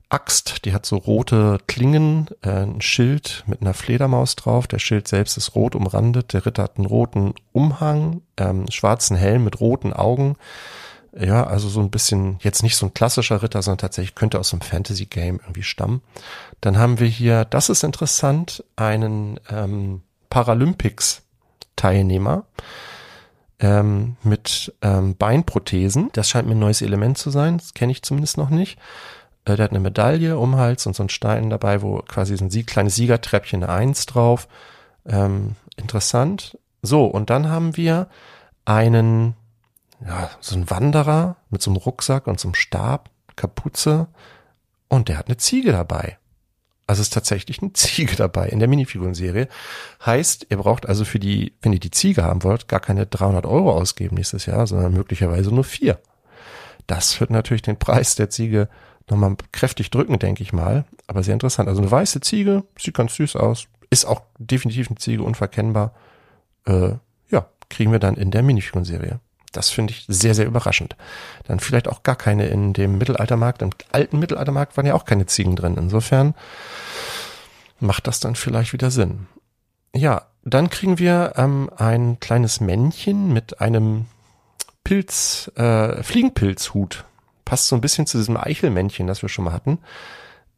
[0.10, 4.66] Axt, die hat so rote Klingen, äh, ein Schild mit einer Fledermaus drauf.
[4.66, 6.34] Der Schild selbst ist rot umrandet.
[6.34, 10.36] Der Ritter hat einen roten Umhang, ähm, schwarzen Helm mit roten Augen.
[11.18, 14.52] Ja, also so ein bisschen, jetzt nicht so ein klassischer Ritter, sondern tatsächlich könnte aus
[14.52, 16.02] einem Fantasy-Game irgendwie stammen.
[16.62, 22.44] Dann haben wir hier, das ist interessant, einen ähm, Paralympics-Teilnehmer
[23.60, 26.10] ähm, mit ähm, Beinprothesen.
[26.14, 27.58] Das scheint mir ein neues Element zu sein.
[27.58, 28.80] Das kenne ich zumindest noch nicht.
[29.50, 32.46] Äh, der hat eine Medaille um Hals und so ein Stein dabei, wo quasi so
[32.46, 34.48] ein Sieg, kleines Siegertreppchen, eine Eins drauf.
[35.06, 36.58] Ähm, interessant.
[36.82, 38.08] So, und dann haben wir
[38.66, 39.36] einen,
[40.06, 44.08] ja, so ein Wanderer mit so einem Rucksack und so einem Stab, Kapuze
[44.88, 46.18] und der hat eine Ziege dabei.
[46.88, 49.48] Also ist tatsächlich eine Ziege dabei in der Minifigurenserie.
[50.06, 53.46] Heißt, ihr braucht also für die, wenn ihr die Ziege haben wollt, gar keine 300
[53.46, 56.00] Euro ausgeben nächstes Jahr, sondern möglicherweise nur vier.
[56.88, 58.70] Das wird natürlich den Preis der Ziege
[59.12, 60.86] nochmal kräftig drücken, denke ich mal.
[61.08, 61.70] Aber sehr interessant.
[61.70, 63.68] Also eine weiße Ziege, sieht ganz süß aus.
[63.90, 65.94] Ist auch definitiv eine Ziege, unverkennbar.
[66.66, 66.92] Äh,
[67.30, 69.20] ja, kriegen wir dann in der Minifigurenserie.
[69.52, 70.96] Das finde ich sehr, sehr überraschend.
[71.46, 73.62] Dann vielleicht auch gar keine in dem Mittelaltermarkt.
[73.62, 75.76] Im alten Mittelaltermarkt waren ja auch keine Ziegen drin.
[75.78, 76.36] Insofern
[77.80, 79.28] macht das dann vielleicht wieder Sinn.
[79.96, 84.06] Ja, dann kriegen wir ähm, ein kleines Männchen mit einem
[84.84, 87.06] Pilz, äh, Fliegenpilzhut.
[87.50, 89.80] Passt so ein bisschen zu diesem Eichelmännchen, das wir schon mal hatten.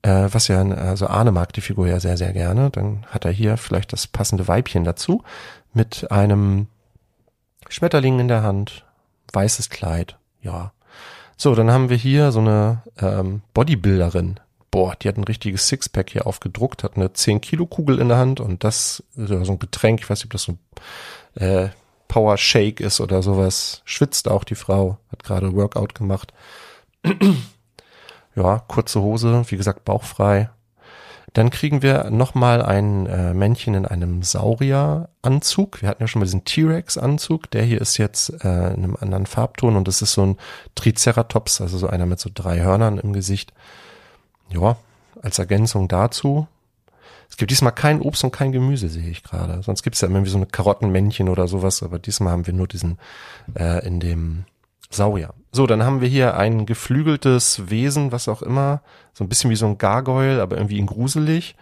[0.02, 2.70] Äh, was ja, also Arne mag die Figur ja sehr, sehr gerne.
[2.70, 5.24] Dann hat er hier vielleicht das passende Weibchen dazu
[5.74, 6.68] mit einem
[7.70, 8.86] Schmetterling in der Hand,
[9.32, 10.74] weißes Kleid, ja.
[11.38, 14.42] So, dann haben wir hier so eine ähm, Bodybuilderin.
[14.70, 18.18] Boah, die hat ein richtiges Sixpack hier aufgedruckt, hat eine 10 Kilo Kugel in der
[18.18, 20.58] Hand und das so ein Getränk, ich weiß nicht, ob das so
[21.40, 21.70] ein äh,
[22.10, 23.82] Power Shake ist oder sowas.
[23.86, 26.34] Schwitzt auch die Frau, hat gerade Workout gemacht.
[28.36, 30.50] ja, kurze Hose, wie gesagt, bauchfrei.
[31.34, 35.82] Dann kriegen wir nochmal ein äh, Männchen in einem Saurieranzug.
[35.82, 37.50] Wir hatten ja schon mal diesen T-Rex-Anzug.
[37.52, 40.38] Der hier ist jetzt äh, in einem anderen Farbton und das ist so ein
[40.76, 43.54] Triceratops, also so einer mit so drei Hörnern im Gesicht.
[44.50, 44.76] Ja,
[45.22, 46.48] als Ergänzung dazu.
[47.30, 49.64] Es gibt diesmal kein Obst und kein Gemüse, sehe ich gerade.
[49.64, 52.54] Sonst gibt es ja immer wie so eine Karottenmännchen oder sowas, aber diesmal haben wir
[52.54, 52.98] nur diesen
[53.58, 54.44] äh, in dem
[54.90, 55.34] Saurier.
[55.52, 58.82] So, dann haben wir hier ein geflügeltes Wesen, was auch immer,
[59.14, 61.56] so ein bisschen wie so ein Gargoyle, aber irgendwie in gruselig,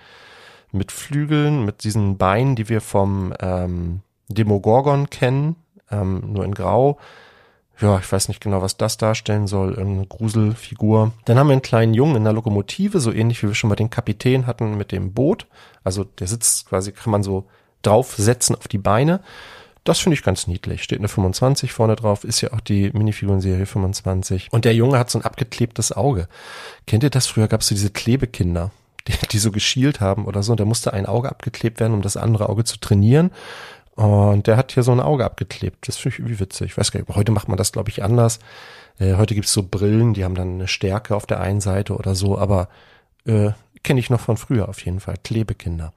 [0.71, 5.55] mit Flügeln, mit diesen Beinen, die wir vom ähm, Demogorgon kennen,
[5.89, 6.99] ähm, nur in Grau.
[7.81, 11.13] Ja, ich weiß nicht genau, was das darstellen soll, irgendeine Gruselfigur.
[11.25, 13.75] Dann haben wir einen kleinen Jungen in der Lokomotive, so ähnlich wie wir schon mal
[13.75, 15.47] den Kapitän hatten mit dem Boot.
[15.83, 17.45] Also der sitzt quasi, kann man so
[17.81, 19.21] draufsetzen auf die Beine.
[19.83, 20.83] Das finde ich ganz niedlich.
[20.83, 24.49] Steht eine 25 vorne drauf, ist ja auch die Minifigurenserie 25.
[24.51, 26.27] Und der Junge hat so ein abgeklebtes Auge.
[26.85, 27.27] Kennt ihr das?
[27.27, 28.71] Früher gab es so diese Klebekinder,
[29.07, 30.51] die, die so geschielt haben oder so.
[30.51, 33.31] Und da musste ein Auge abgeklebt werden, um das andere Auge zu trainieren.
[33.95, 35.87] Und der hat hier so ein Auge abgeklebt.
[35.87, 36.71] Das finde ich irgendwie witzig.
[36.71, 38.39] Ich weiß gar nicht, heute macht man das, glaube ich, anders.
[38.97, 42.15] Äh, heute gibt's so Brillen, die haben dann eine Stärke auf der einen Seite oder
[42.15, 42.69] so, aber
[43.25, 43.51] äh,
[43.83, 45.15] kenne ich noch von früher auf jeden Fall.
[45.23, 45.93] Klebekinder.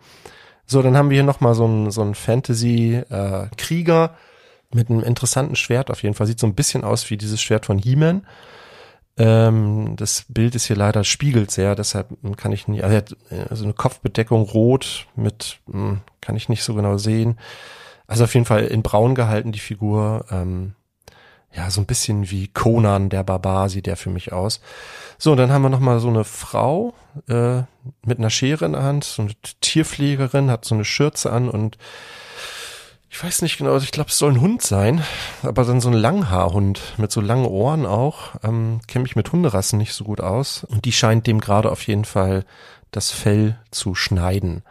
[0.72, 5.90] So, dann haben wir hier nochmal so ein, so Fantasy-Krieger äh, mit einem interessanten Schwert
[5.90, 6.26] auf jeden Fall.
[6.26, 8.26] Sieht so ein bisschen aus wie dieses Schwert von He-Man.
[9.18, 12.08] Ähm, das Bild ist hier leider spiegelt sehr, deshalb
[12.38, 13.14] kann ich nicht, also, hat
[13.50, 17.38] also eine Kopfbedeckung rot mit, hm, kann ich nicht so genau sehen.
[18.06, 20.24] Also auf jeden Fall in braun gehalten die Figur.
[20.30, 20.74] Ähm,
[21.54, 24.60] ja, so ein bisschen wie Conan der Barbar sieht der für mich aus.
[25.18, 26.94] So, und dann haben wir noch mal so eine Frau
[27.28, 27.62] äh,
[28.04, 31.78] mit einer Schere in der Hand, so eine Tierpflegerin, hat so eine Schürze an und
[33.12, 35.04] ich weiß nicht genau, ich glaube, es soll ein Hund sein,
[35.42, 38.30] aber dann so ein Langhaarhund mit so langen Ohren auch.
[38.42, 40.64] Ähm, Kenne mich mit Hunderassen nicht so gut aus.
[40.64, 42.46] Und die scheint dem gerade auf jeden Fall
[42.90, 44.62] das Fell zu schneiden.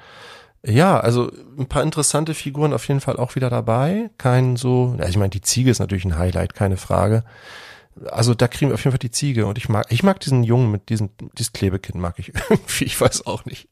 [0.65, 4.12] Ja, also ein paar interessante Figuren auf jeden Fall auch wieder dabei.
[4.17, 7.24] Kein so, ja, ich meine, die Ziege ist natürlich ein Highlight, keine Frage.
[8.10, 10.43] Also da kriegen wir auf jeden Fall die Ziege und ich mag, ich mag diesen
[10.43, 13.67] Jungen mit diesem, dieses Klebekind mag ich irgendwie, ich weiß auch nicht.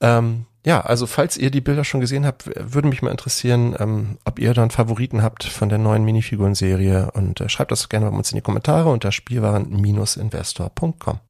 [0.00, 4.18] Ähm, ja, also falls ihr die Bilder schon gesehen habt, würde mich mal interessieren, ähm,
[4.24, 8.16] ob ihr dann Favoriten habt von der neuen Minifiguren-Serie und äh, schreibt das gerne bei
[8.16, 11.20] uns in die Kommentare unter spielwaren-investor.com.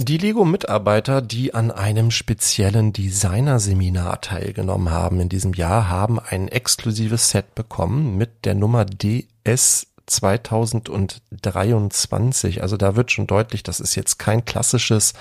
[0.00, 7.30] Die Lego-Mitarbeiter, die an einem speziellen Designer-Seminar teilgenommen haben in diesem Jahr, haben ein exklusives
[7.30, 12.62] Set bekommen mit der Nummer DS 2023.
[12.62, 15.14] Also da wird schon deutlich, das ist jetzt kein klassisches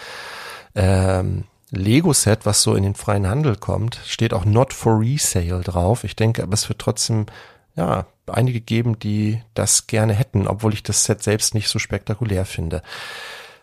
[0.76, 4.00] ähm, Lego-Set, was so in den freien Handel kommt.
[4.06, 6.04] Steht auch Not for Resale drauf.
[6.04, 7.26] Ich denke, aber es wird trotzdem
[7.76, 12.46] ja einige geben, die das gerne hätten, obwohl ich das Set selbst nicht so spektakulär
[12.46, 12.84] finde.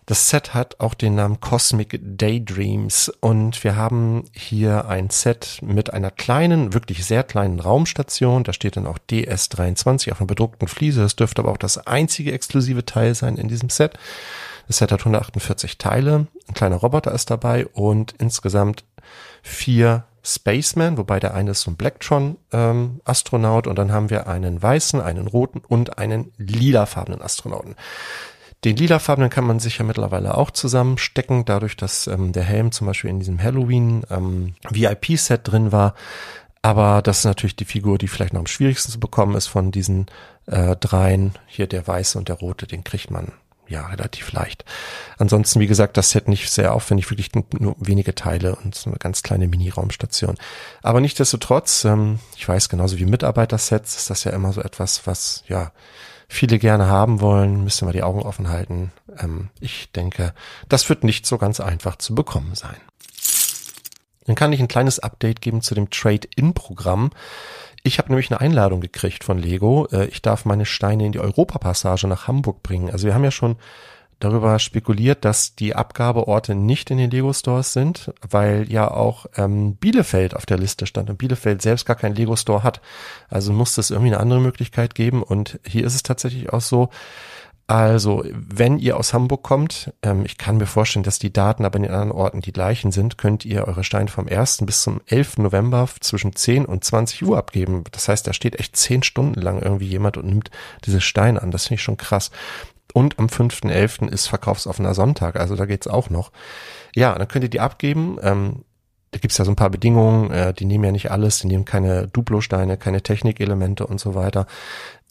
[0.07, 5.95] Das Set hat auch den Namen Cosmic Daydreams und wir haben hier ein Set mit
[5.95, 8.45] einer kleinen, wirklich sehr kleinen Raumstation.
[8.45, 11.01] Da steht dann auch DS23 auf einer bedruckten Fliese.
[11.01, 13.99] Das dürfte aber auch das einzige exklusive Teil sein in diesem Set.
[14.67, 18.85] Das Set hat 148 Teile, ein kleiner Roboter ist dabei und insgesamt
[19.43, 24.63] vier Spaceman, wobei der eine ist so ein Blacktron-Astronaut ähm, und dann haben wir einen
[24.63, 27.77] weißen, einen roten und einen lilafarbenen Astronauten.
[28.65, 32.87] Den lilafarbenen kann man sich ja mittlerweile auch zusammenstecken, dadurch, dass ähm, der Helm zum
[32.87, 35.95] Beispiel in diesem Halloween ähm, VIP-Set drin war.
[36.63, 39.71] Aber das ist natürlich die Figur, die vielleicht noch am schwierigsten zu bekommen ist von
[39.71, 40.07] diesen
[40.47, 41.35] äh, dreien.
[41.47, 43.33] Hier der weiße und der rote, den kriegt man
[43.69, 44.65] ja relativ leicht.
[45.19, 48.99] Ansonsten, wie gesagt, das Set nicht sehr aufwendig, wirklich nur wenige Teile und so eine
[48.99, 50.37] ganz kleine Mini-Raumstation.
[50.83, 55.45] Aber nichtsdestotrotz, ähm, ich weiß genauso wie Mitarbeitersets, ist das ja immer so etwas, was
[55.49, 55.71] ja
[56.35, 58.93] viele gerne haben wollen, müssen wir die Augen offen halten.
[59.19, 60.35] Ähm, ich denke,
[60.69, 62.77] das wird nicht so ganz einfach zu bekommen sein.
[64.27, 67.11] Dann kann ich ein kleines Update geben zu dem Trade-in-Programm.
[67.83, 69.87] Ich habe nämlich eine Einladung gekriegt von Lego.
[69.93, 72.91] Äh, ich darf meine Steine in die Europapassage nach Hamburg bringen.
[72.91, 73.57] Also wir haben ja schon
[74.19, 79.77] darüber spekuliert, dass die Abgabeorte nicht in den Lego Stores sind, weil ja auch ähm,
[79.77, 82.81] Bielefeld auf der Liste stand und Bielefeld selbst gar keinen Lego Store hat.
[83.29, 86.91] Also muss es irgendwie eine andere Möglichkeit geben und hier ist es tatsächlich auch so,
[87.67, 91.77] also, wenn ihr aus Hamburg kommt, ähm, ich kann mir vorstellen, dass die Daten aber
[91.77, 94.59] in den anderen Orten die gleichen sind, könnt ihr eure Steine vom 1.
[94.67, 95.39] bis zum 11.
[95.39, 97.85] November zwischen 10 und 20 Uhr abgeben.
[97.91, 100.51] Das heißt, da steht echt 10 Stunden lang irgendwie jemand und nimmt
[100.85, 101.51] diese Steine an.
[101.51, 102.31] Das finde ich schon krass.
[102.95, 104.09] Und am 5.11.
[104.09, 106.31] ist verkaufsoffener Sonntag, also da geht's auch noch.
[106.95, 108.19] Ja, dann könnt ihr die abgeben.
[108.23, 108.65] Ähm,
[109.11, 111.65] da gibt's ja so ein paar Bedingungen, äh, die nehmen ja nicht alles, die nehmen
[111.65, 114.47] keine Duplo-Steine, keine Technikelemente und so weiter.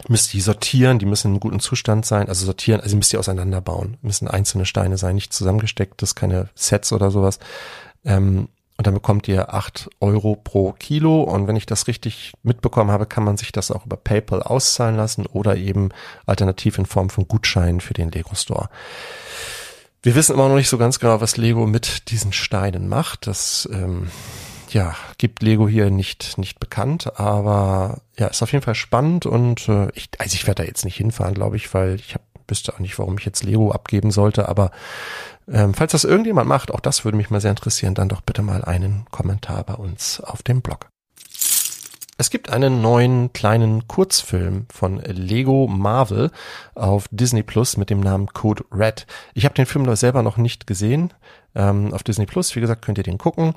[0.08, 3.19] Müsst die sortieren, die müssen in einem guten Zustand sein, also sortieren, also müsst ihr
[3.19, 7.39] auseinanderbauen, müssen einzelne Steine sein, nicht zusammengesteckt, das keine Sets oder sowas.
[8.06, 11.22] Ähm, und dann bekommt ihr acht Euro pro Kilo.
[11.24, 14.96] Und wenn ich das richtig mitbekommen habe, kann man sich das auch über PayPal auszahlen
[14.96, 15.90] lassen oder eben
[16.26, 18.70] alternativ in Form von Gutscheinen für den Lego Store.
[20.02, 23.28] Wir wissen immer noch nicht so ganz genau, was Lego mit diesen Steinen macht.
[23.28, 24.10] Das ähm,
[24.74, 29.70] ja, gibt Lego hier nicht, nicht bekannt, aber ja, ist auf jeden Fall spannend und
[29.70, 32.74] äh, ich, also ich werde da jetzt nicht hinfahren, glaube ich, weil ich hab, wüsste
[32.74, 34.72] auch nicht, warum ich jetzt Lego abgeben sollte, aber
[35.51, 38.41] ähm, falls das irgendjemand macht, auch das würde mich mal sehr interessieren, dann doch bitte
[38.41, 40.89] mal einen Kommentar bei uns auf dem Blog.
[42.17, 46.32] Es gibt einen neuen kleinen Kurzfilm von Lego Marvel
[46.75, 49.08] auf Disney Plus mit dem Namen Code Red.
[49.34, 51.13] Ich habe den Film selber noch nicht gesehen.
[51.56, 53.56] Ähm, auf Disney Plus, wie gesagt, könnt ihr den gucken.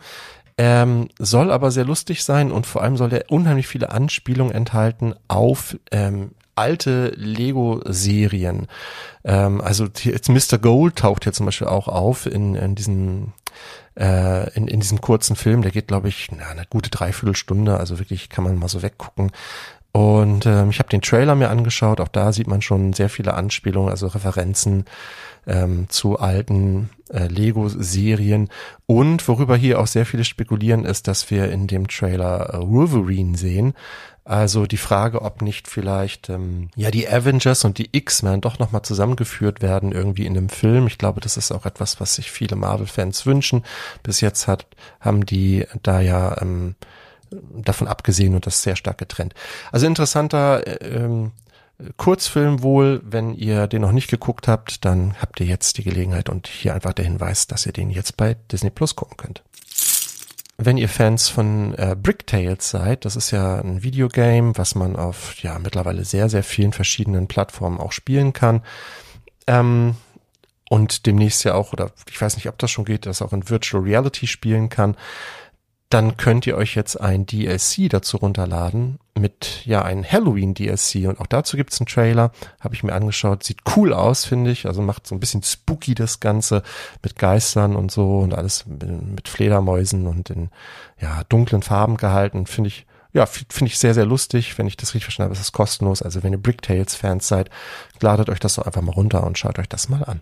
[0.58, 5.14] Ähm, soll aber sehr lustig sein und vor allem soll er unheimlich viele Anspielungen enthalten
[5.28, 8.66] auf ähm, alte Lego-Serien.
[9.24, 10.58] Ähm, also jetzt Mr.
[10.58, 13.32] Gold taucht hier zum Beispiel auch auf in, in diesem
[13.98, 15.62] äh, in, in diesem kurzen Film.
[15.62, 17.78] Der geht, glaube ich, na, eine gute Dreiviertelstunde.
[17.78, 19.30] Also wirklich kann man mal so weggucken.
[19.92, 22.00] Und ähm, ich habe den Trailer mir angeschaut.
[22.00, 24.84] Auch da sieht man schon sehr viele Anspielungen, also Referenzen
[25.46, 28.50] ähm, zu alten äh, Lego-Serien.
[28.84, 33.38] Und worüber hier auch sehr viele spekulieren, ist, dass wir in dem Trailer äh, Wolverine
[33.38, 33.72] sehen.
[34.26, 38.82] Also die Frage, ob nicht vielleicht ähm, ja die Avengers und die X-Men doch nochmal
[38.82, 40.88] zusammengeführt werden irgendwie in einem Film.
[40.88, 43.64] Ich glaube, das ist auch etwas, was sich viele Marvel-Fans wünschen.
[44.02, 44.66] Bis jetzt hat,
[44.98, 46.74] haben die da ja ähm,
[47.30, 49.32] davon abgesehen und das sehr stark getrennt.
[49.70, 51.30] Also interessanter äh, ähm,
[51.96, 56.28] Kurzfilm wohl, wenn ihr den noch nicht geguckt habt, dann habt ihr jetzt die Gelegenheit
[56.28, 59.44] und hier einfach der Hinweis, dass ihr den jetzt bei Disney Plus gucken könnt.
[60.58, 65.34] Wenn ihr Fans von äh, Bricktales seid, das ist ja ein Videogame, was man auf
[65.42, 68.62] ja mittlerweile sehr, sehr vielen verschiedenen Plattformen auch spielen kann.
[69.46, 69.96] Ähm,
[70.68, 73.48] und demnächst ja auch, oder ich weiß nicht, ob das schon geht, das auch in
[73.48, 74.96] Virtual Reality spielen kann
[75.96, 81.18] dann könnt ihr euch jetzt ein DLC dazu runterladen mit ja ein Halloween DLC und
[81.18, 84.82] auch dazu gibt's einen Trailer, habe ich mir angeschaut, sieht cool aus, finde ich, also
[84.82, 86.62] macht so ein bisschen spooky das Ganze
[87.02, 90.50] mit Geistern und so und alles mit Fledermäusen und in
[91.00, 94.58] ja dunklen Farben gehalten, finde ich ja, finde ich sehr, sehr lustig.
[94.58, 96.02] Wenn ich das richtig verstanden habe, ist es kostenlos.
[96.02, 97.48] Also wenn ihr Bricktales-Fans seid,
[98.02, 100.20] ladet euch das doch einfach mal runter und schaut euch das mal an.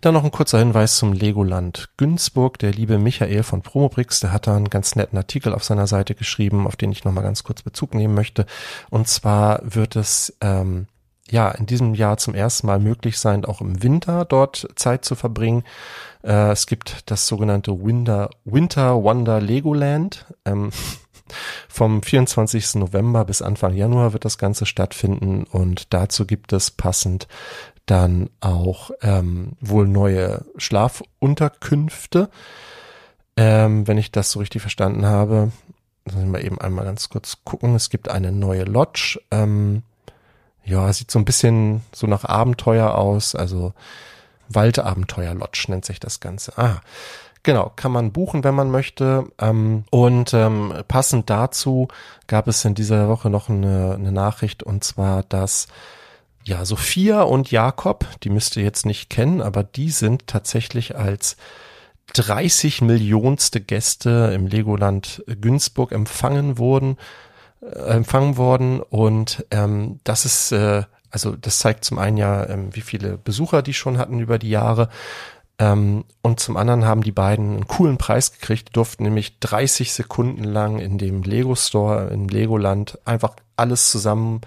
[0.00, 2.58] Dann noch ein kurzer Hinweis zum Legoland Günzburg.
[2.58, 6.14] Der liebe Michael von Promobrix, der hat da einen ganz netten Artikel auf seiner Seite
[6.14, 8.46] geschrieben, auf den ich nochmal ganz kurz Bezug nehmen möchte.
[8.88, 10.86] Und zwar wird es ähm,
[11.30, 15.16] ja in diesem Jahr zum ersten Mal möglich sein, auch im Winter dort Zeit zu
[15.16, 15.64] verbringen.
[16.24, 20.24] Äh, es gibt das sogenannte Winter, Winter Wonder Legoland.
[20.46, 20.70] Ähm,
[21.68, 22.74] Vom 24.
[22.76, 27.28] November bis Anfang Januar wird das Ganze stattfinden und dazu gibt es passend
[27.90, 32.30] dann auch ähm, wohl neue Schlafunterkünfte,
[33.36, 35.50] ähm, wenn ich das so richtig verstanden habe.
[36.04, 37.74] Müssen wir eben einmal ganz kurz gucken.
[37.74, 39.20] Es gibt eine neue Lodge.
[39.30, 39.82] Ähm,
[40.64, 43.34] ja, sieht so ein bisschen so nach Abenteuer aus.
[43.34, 43.74] Also
[44.48, 46.56] Waldabenteuer Lodge nennt sich das Ganze.
[46.56, 46.80] Ah,
[47.42, 49.24] Genau, kann man buchen, wenn man möchte.
[49.40, 51.88] Ähm, und ähm, passend dazu
[52.26, 55.66] gab es in dieser Woche noch eine, eine Nachricht und zwar, dass
[56.44, 61.36] ja Sophia und Jakob, die müsst ihr jetzt nicht kennen, aber die sind tatsächlich als
[62.14, 66.96] 30 Millionste Gäste im Legoland Günzburg empfangen wurden,
[67.62, 68.80] äh, empfangen worden.
[68.80, 73.62] Und ähm, das ist äh, also das zeigt zum einen ja, ähm, wie viele Besucher
[73.62, 74.88] die schon hatten über die Jahre.
[75.58, 80.44] Ähm, und zum anderen haben die beiden einen coolen Preis gekriegt, durften nämlich 30 Sekunden
[80.44, 84.40] lang in dem Lego Store in Legoland einfach alles zusammen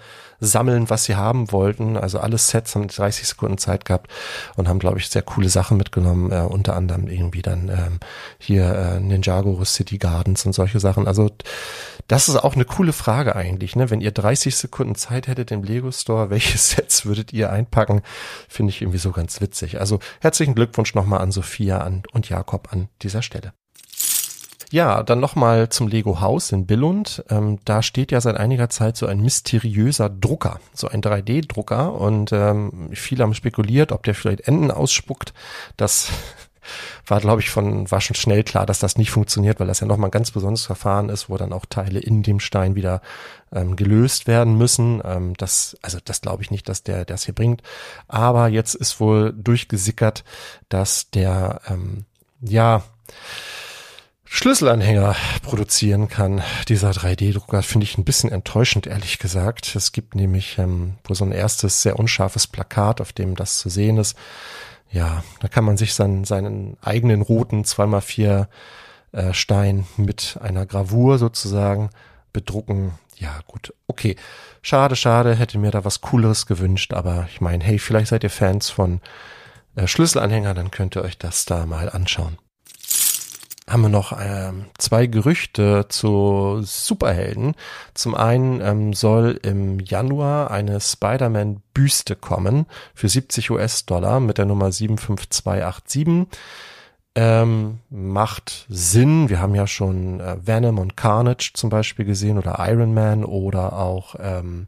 [0.44, 1.98] sammeln, was sie haben wollten.
[1.98, 4.12] Also alle Sets haben 30 Sekunden Zeit gehabt
[4.56, 6.32] und haben, glaube ich, sehr coole Sachen mitgenommen.
[6.32, 8.00] Äh, unter anderem irgendwie dann ähm,
[8.38, 11.08] hier äh, Ninjago City Gardens und solche Sachen.
[11.08, 11.30] Also
[12.08, 13.76] das ist auch eine coole Frage eigentlich.
[13.76, 13.90] Ne?
[13.90, 18.02] Wenn ihr 30 Sekunden Zeit hättet im Lego Store, welche Sets würdet ihr einpacken?
[18.48, 19.80] Finde ich irgendwie so ganz witzig.
[19.80, 23.54] Also herzlichen Glückwunsch nochmal an Sophia an, und Jakob an dieser Stelle.
[24.74, 27.24] Ja, dann nochmal zum Lego Haus in Billund.
[27.30, 31.94] Ähm, da steht ja seit einiger Zeit so ein mysteriöser Drucker, so ein 3D-Drucker.
[31.94, 35.32] Und ähm, viele haben spekuliert, ob der vielleicht Enden ausspuckt.
[35.78, 36.10] Das
[37.06, 39.86] war, glaube ich, von, war schon schnell klar, dass das nicht funktioniert, weil das ja
[39.86, 43.04] nochmal ein ganz besonderes Verfahren ist, wo dann auch Teile in dem Stein wieder
[43.52, 45.04] ähm, gelöst werden müssen.
[45.06, 47.62] Ähm, das, also das glaube ich nicht, dass der das hier bringt.
[48.08, 50.24] Aber jetzt ist wohl durchgesickert,
[50.70, 52.06] dass der, ähm,
[52.42, 52.82] ja,
[54.36, 56.42] Schlüsselanhänger produzieren kann.
[56.68, 59.76] Dieser 3D-Drucker finde ich ein bisschen enttäuschend, ehrlich gesagt.
[59.76, 63.70] Es gibt nämlich ähm, wo so ein erstes sehr unscharfes Plakat, auf dem das zu
[63.70, 64.18] sehen ist.
[64.92, 68.48] Ja, da kann man sich seinen, seinen eigenen roten 2x4
[69.12, 71.92] äh, Stein mit einer Gravur sozusagen
[72.34, 72.94] bedrucken.
[73.18, 74.16] Ja, gut, okay.
[74.64, 78.32] Schade, schade, hätte mir da was Cooleres gewünscht, aber ich meine, hey, vielleicht seid ihr
[78.32, 79.00] Fans von
[79.76, 82.40] äh, Schlüsselanhänger, dann könnt ihr euch das da mal anschauen
[83.70, 87.56] haben wir noch ähm, zwei Gerüchte zu Superhelden.
[87.94, 94.72] Zum einen ähm, soll im Januar eine Spider-Man-Büste kommen für 70 US-Dollar mit der Nummer
[94.72, 96.28] 75287.
[97.16, 99.30] Ähm, macht Sinn.
[99.30, 103.74] Wir haben ja schon äh, Venom und Carnage zum Beispiel gesehen oder Iron Man oder
[103.74, 104.68] auch ähm,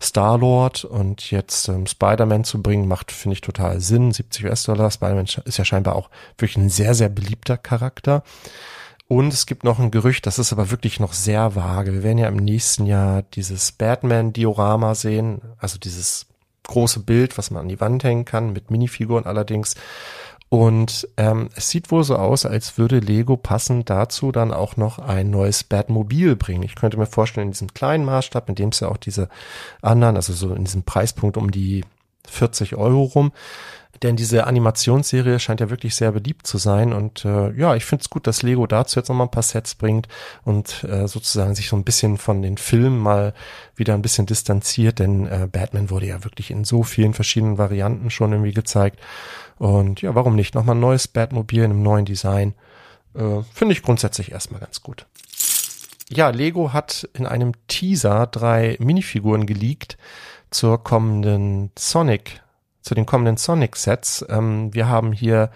[0.00, 4.12] Star-Lord und jetzt ähm, Spider-Man zu bringen, macht, finde ich, total Sinn.
[4.12, 4.90] 70 US-Dollar.
[4.90, 8.22] Spider-Man ist ja scheinbar auch wirklich ein sehr, sehr beliebter Charakter.
[9.08, 11.92] Und es gibt noch ein Gerücht, das ist aber wirklich noch sehr vage.
[11.92, 16.26] Wir werden ja im nächsten Jahr dieses Batman-Diorama sehen, also dieses
[16.64, 19.76] große Bild, was man an die Wand hängen kann, mit Minifiguren allerdings.
[20.56, 24.98] Und ähm, es sieht wohl so aus, als würde Lego passend dazu dann auch noch
[24.98, 26.62] ein neues Batmobil bringen.
[26.62, 29.28] Ich könnte mir vorstellen, in diesem kleinen Maßstab, in dem es ja auch diese
[29.82, 31.84] anderen, also so in diesem Preispunkt um die
[32.26, 33.32] 40 Euro rum.
[34.02, 36.94] Denn diese Animationsserie scheint ja wirklich sehr beliebt zu sein.
[36.94, 39.74] Und äh, ja, ich finde es gut, dass Lego dazu jetzt nochmal ein paar Sets
[39.74, 40.08] bringt
[40.42, 43.34] und äh, sozusagen sich so ein bisschen von den Filmen mal
[43.74, 45.00] wieder ein bisschen distanziert.
[45.00, 49.00] Denn äh, Batman wurde ja wirklich in so vielen verschiedenen Varianten schon irgendwie gezeigt.
[49.58, 50.54] Und ja, warum nicht?
[50.54, 52.54] Nochmal ein neues Batmobil in einem neuen Design.
[53.14, 55.06] Äh, Finde ich grundsätzlich erstmal ganz gut.
[56.08, 59.96] Ja, Lego hat in einem Teaser drei Minifiguren geleakt
[60.50, 62.42] zur kommenden Sonic,
[62.80, 64.26] zu den kommenden Sonic-Sets.
[64.28, 65.50] Ähm, wir haben hier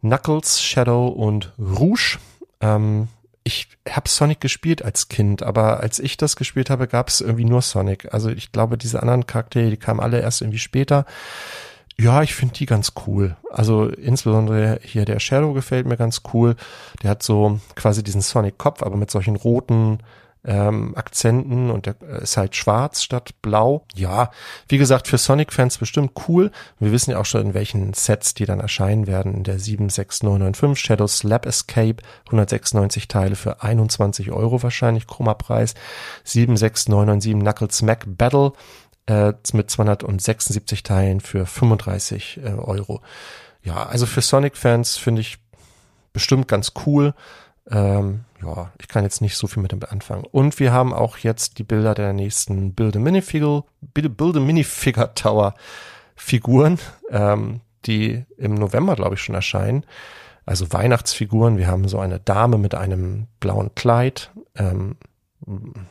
[0.00, 2.18] Knuckles, Shadow und Rouge.
[2.60, 3.08] Ähm,
[3.44, 7.44] ich habe Sonic gespielt als Kind, aber als ich das gespielt habe, gab es irgendwie
[7.44, 8.14] nur Sonic.
[8.14, 11.06] Also ich glaube, diese anderen Charaktere, die kamen alle erst irgendwie später.
[11.98, 13.36] Ja, ich finde die ganz cool.
[13.50, 16.56] Also insbesondere hier der Shadow gefällt mir ganz cool.
[17.02, 19.98] Der hat so quasi diesen Sonic-Kopf, aber mit solchen roten
[20.44, 23.84] ähm, Akzenten und der ist halt schwarz statt blau.
[23.94, 24.30] Ja,
[24.68, 26.50] wie gesagt, für Sonic-Fans bestimmt cool.
[26.80, 29.34] Wir wissen ja auch schon, in welchen Sets die dann erscheinen werden.
[29.34, 35.74] In der 76995 Shadow Slap Escape, 196 Teile für 21 Euro wahrscheinlich, krummer Preis.
[36.24, 38.52] 76997 Knuckles Mac Battle,
[39.06, 43.00] äh, mit 276 Teilen für 35 äh, Euro.
[43.62, 45.38] Ja, also für Sonic-Fans finde ich
[46.12, 47.14] bestimmt ganz cool.
[47.70, 50.24] Ähm, ja, ich kann jetzt nicht so viel mit dem anfangen.
[50.30, 55.14] Und wir haben auch jetzt die Bilder der nächsten Build a Minifigure, Build a Minifigure
[55.14, 55.54] Tower
[56.16, 56.78] Figuren,
[57.10, 59.84] ähm, die im November, glaube ich, schon erscheinen.
[60.44, 61.56] Also Weihnachtsfiguren.
[61.56, 64.96] Wir haben so eine Dame mit einem blauen Kleid, ähm,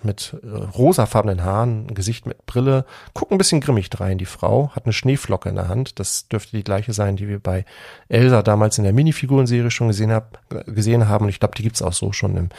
[0.03, 4.17] mit äh, rosafarbenen Haaren, Gesicht mit Brille, guckt ein bisschen grimmig drein.
[4.17, 5.99] Die Frau hat eine Schneeflocke in der Hand.
[5.99, 7.65] Das dürfte die gleiche sein, die wir bei
[8.07, 11.25] Elsa damals in der Minifigurenserie schon gesehen, hab, gesehen haben.
[11.25, 12.49] Und ich glaube, die gibt's auch so schon im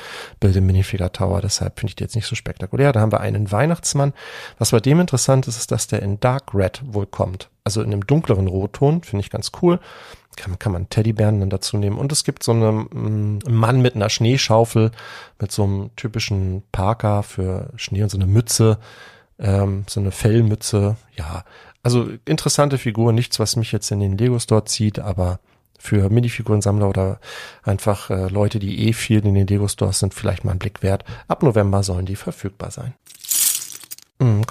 [0.41, 1.41] Bild im Minifigure Tower.
[1.41, 2.93] Deshalb finde ich die jetzt nicht so spektakulär.
[2.93, 4.13] Da haben wir einen Weihnachtsmann.
[4.59, 7.49] Was bei dem interessant ist, ist, dass der in Dark Red wohl kommt.
[7.65, 9.03] Also in einem dunkleren Rotton.
[9.03, 9.79] Finde ich ganz cool
[10.37, 11.99] kann, kann man Teddybären dann dazu nehmen.
[11.99, 14.91] Und es gibt so einen mm, Mann mit einer Schneeschaufel,
[15.41, 18.79] mit so einem typischen Parker für Schnee und so eine Mütze,
[19.39, 20.97] ähm, so eine Fellmütze.
[21.17, 21.45] Ja,
[21.83, 25.41] also interessante Figur, nichts, was mich jetzt in den Lego Store zieht, aber
[25.83, 27.19] für Minifigurensammler oder
[27.65, 30.83] einfach äh, Leute, die eh viel in den Lego Stores sind, vielleicht mal einen Blick
[30.85, 31.05] wert.
[31.27, 32.95] Ab November sollen die verfügbar sein.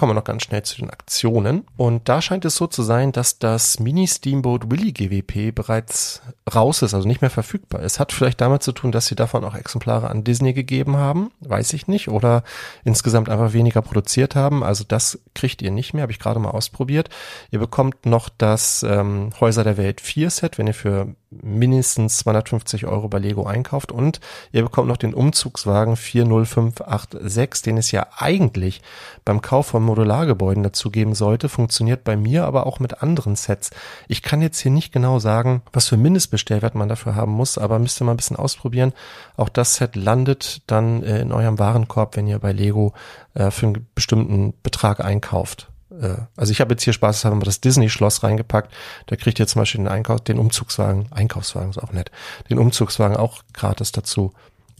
[0.02, 1.64] Kommen wir noch ganz schnell zu den Aktionen.
[1.76, 6.22] Und da scheint es so zu sein, dass das Mini Steamboat Willy GWP bereits
[6.52, 8.00] raus ist, also nicht mehr verfügbar ist.
[8.00, 11.72] Hat vielleicht damit zu tun, dass sie davon auch Exemplare an Disney gegeben haben, weiß
[11.74, 12.42] ich nicht, oder
[12.82, 14.64] insgesamt einfach weniger produziert haben.
[14.64, 17.08] Also das kriegt ihr nicht mehr, habe ich gerade mal ausprobiert.
[17.52, 22.86] Ihr bekommt noch das ähm, Häuser der Welt 4 Set, wenn ihr für mindestens 250
[22.86, 24.20] Euro bei Lego einkauft und
[24.52, 28.82] ihr bekommt noch den Umzugswagen 40586, den es ja eigentlich
[29.24, 33.70] beim Kauf von Modulargebäuden dazu geben sollte, funktioniert bei mir aber auch mit anderen Sets.
[34.08, 37.78] Ich kann jetzt hier nicht genau sagen, was für Mindestbestellwert man dafür haben muss, aber
[37.78, 38.92] müsst ihr mal ein bisschen ausprobieren.
[39.36, 42.92] Auch das Set landet dann äh, in eurem Warenkorb, wenn ihr bei Lego
[43.34, 45.71] äh, für einen bestimmten Betrag einkauft.
[46.00, 48.72] Äh, also ich habe jetzt hier Spaß haben wir das Disney-Schloss reingepackt.
[49.06, 52.10] Da kriegt ihr zum Beispiel den Einkauf, den Umzugswagen, Einkaufswagen ist auch nett,
[52.50, 54.32] den Umzugswagen auch gratis dazu.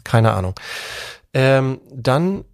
[0.04, 0.54] Keine Ahnung.
[1.34, 2.44] Ähm, dann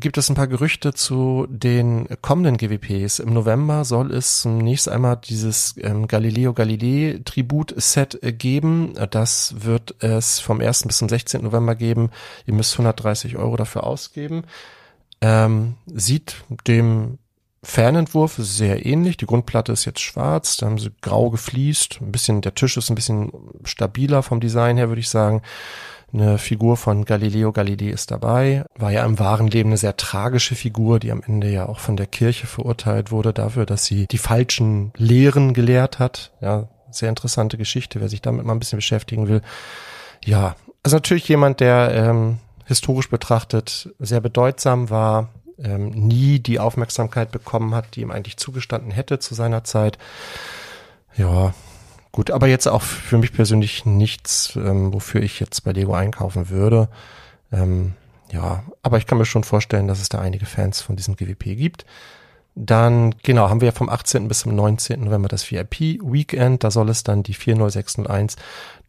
[0.00, 3.18] gibt es ein paar Gerüchte zu den kommenden GWPs.
[3.18, 8.94] Im November soll es zunächst einmal dieses ähm, Galileo Galilei Tribut Set äh, geben.
[9.10, 10.84] Das wird es vom 1.
[10.84, 11.42] bis zum 16.
[11.42, 12.10] November geben.
[12.46, 14.44] Ihr müsst 130 Euro dafür ausgeben.
[15.20, 16.36] Ähm, sieht
[16.66, 17.18] dem
[17.62, 19.18] Fernentwurf ist sehr ähnlich.
[19.18, 21.98] Die Grundplatte ist jetzt schwarz, da haben sie grau gefliest.
[22.00, 23.32] Ein bisschen, der Tisch ist ein bisschen
[23.64, 25.42] stabiler vom Design her, würde ich sagen.
[26.12, 28.64] Eine Figur von Galileo Galilei ist dabei.
[28.74, 31.96] War ja im wahren Leben eine sehr tragische Figur, die am Ende ja auch von
[31.96, 36.32] der Kirche verurteilt wurde dafür, dass sie die falschen Lehren gelehrt hat.
[36.40, 39.42] Ja, sehr interessante Geschichte, wer sich damit mal ein bisschen beschäftigen will.
[40.24, 45.28] Ja, also natürlich jemand, der ähm, historisch betrachtet sehr bedeutsam war,
[45.62, 49.98] ähm, nie die Aufmerksamkeit bekommen hat, die ihm eigentlich zugestanden hätte zu seiner Zeit.
[51.16, 51.54] Ja,
[52.12, 56.48] gut, aber jetzt auch für mich persönlich nichts, ähm, wofür ich jetzt bei Lego einkaufen
[56.48, 56.88] würde.
[57.52, 57.94] Ähm,
[58.32, 61.56] ja, aber ich kann mir schon vorstellen, dass es da einige Fans von diesem GWP
[61.56, 61.84] gibt.
[62.54, 64.28] Dann, genau, haben wir ja vom 18.
[64.28, 65.04] bis zum 19.
[65.04, 66.62] November das VIP-Weekend.
[66.62, 68.36] Da soll es dann die 40601,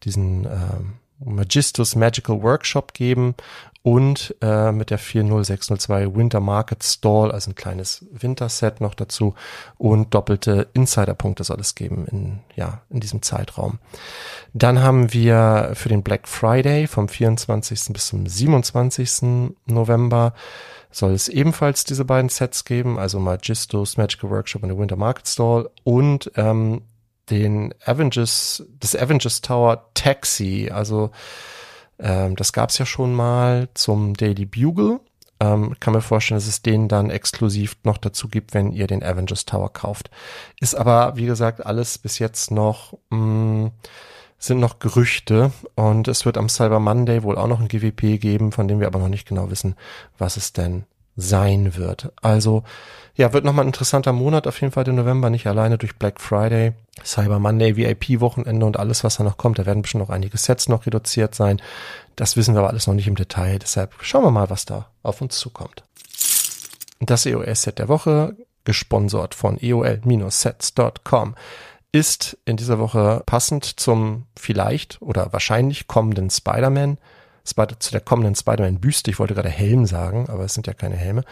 [0.04, 0.94] diesen ähm,
[1.24, 3.34] Magistus Magical Workshop geben
[3.82, 9.34] und äh, mit der 40602 Winter Market Stall, also ein kleines Winterset noch dazu
[9.76, 13.80] und doppelte Insiderpunkte soll es geben in, ja, in diesem Zeitraum.
[14.54, 17.92] Dann haben wir für den Black Friday vom 24.
[17.92, 19.54] bis zum 27.
[19.66, 20.32] November
[20.92, 25.26] soll es ebenfalls diese beiden Sets geben, also Magistos Magical Workshop und der Winter Market
[25.26, 26.82] Stall und ähm,
[27.30, 31.10] den Avengers, das Avengers Tower Taxi, also
[32.02, 35.00] ähm, das gab es ja schon mal zum Daily Bugle.
[35.40, 39.02] Ähm, kann mir vorstellen, dass es den dann exklusiv noch dazu gibt, wenn ihr den
[39.02, 40.10] Avengers Tower kauft.
[40.60, 43.72] Ist aber, wie gesagt, alles bis jetzt noch, mh, mm,
[44.38, 48.50] sind noch Gerüchte und es wird am Cyber Monday wohl auch noch ein GWP geben,
[48.50, 49.76] von dem wir aber noch nicht genau wissen,
[50.18, 50.84] was es denn
[51.16, 52.12] sein wird.
[52.22, 52.64] Also
[53.14, 56.20] ja, wird nochmal ein interessanter Monat auf jeden Fall der November, nicht alleine durch Black
[56.20, 56.72] Friday,
[57.04, 59.58] Cyber Monday, VIP-Wochenende und alles, was da noch kommt.
[59.58, 61.60] Da werden bestimmt noch einige Sets noch reduziert sein.
[62.16, 63.58] Das wissen wir aber alles noch nicht im Detail.
[63.58, 65.82] Deshalb schauen wir mal, was da auf uns zukommt.
[67.00, 71.34] Das EOS-Set der Woche, gesponsert von eol-sets.com,
[71.90, 76.96] ist in dieser Woche passend zum vielleicht oder wahrscheinlich kommenden Spider-Man,
[77.44, 79.10] Spider zu der kommenden Spider-Man-Büste.
[79.10, 81.24] Ich wollte gerade Helm sagen, aber es sind ja keine Helme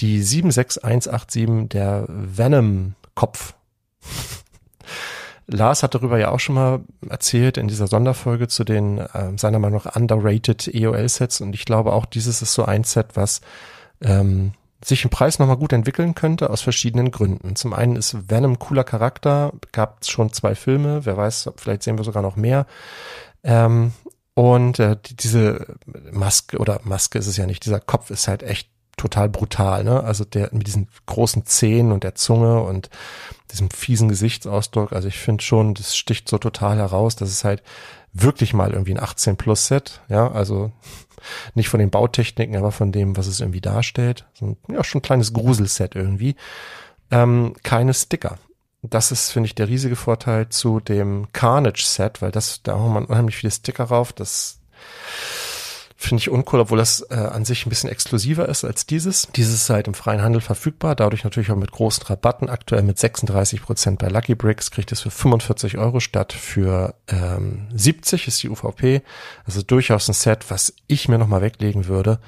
[0.00, 3.54] die 76187, der Venom-Kopf.
[5.46, 9.58] Lars hat darüber ja auch schon mal erzählt in dieser Sonderfolge zu den äh, seiner
[9.58, 13.40] Meinung nach underrated EOL-Sets und ich glaube auch dieses ist so ein Set, was
[14.00, 17.54] ähm, sich im Preis nochmal gut entwickeln könnte aus verschiedenen Gründen.
[17.54, 22.04] Zum einen ist Venom cooler Charakter, gab schon zwei Filme, wer weiß, vielleicht sehen wir
[22.04, 22.66] sogar noch mehr.
[23.44, 23.92] Ähm,
[24.34, 25.76] und äh, die, diese
[26.10, 30.02] Maske oder Maske ist es ja nicht, dieser Kopf ist halt echt total brutal, ne?
[30.04, 32.90] Also der mit diesen großen Zähnen und der Zunge und
[33.50, 34.92] diesem fiesen Gesichtsausdruck.
[34.92, 37.62] Also ich finde schon, das sticht so total heraus, dass es halt
[38.12, 40.72] wirklich mal irgendwie ein 18 Plus Set, ja, also
[41.54, 44.26] nicht von den Bautechniken, aber von dem, was es irgendwie darstellt.
[44.34, 46.36] So ein, ja, schon ein kleines Gruselset irgendwie.
[47.10, 48.38] Ähm, keine Sticker.
[48.82, 52.94] Das ist, finde ich, der riesige Vorteil zu dem Carnage Set, weil das, da haben
[52.94, 54.12] wir unheimlich viele Sticker rauf.
[54.12, 54.58] Das
[56.02, 59.28] finde ich uncool, obwohl das äh, an sich ein bisschen exklusiver ist als dieses.
[59.36, 62.50] Dieses ist halt im freien Handel verfügbar, dadurch natürlich auch mit großen Rabatten.
[62.50, 67.68] Aktuell mit 36 Prozent bei Lucky Bricks kriegt es für 45 Euro statt für ähm,
[67.72, 69.02] 70 ist die UVP.
[69.44, 72.18] Also durchaus ein Set, was ich mir nochmal weglegen würde,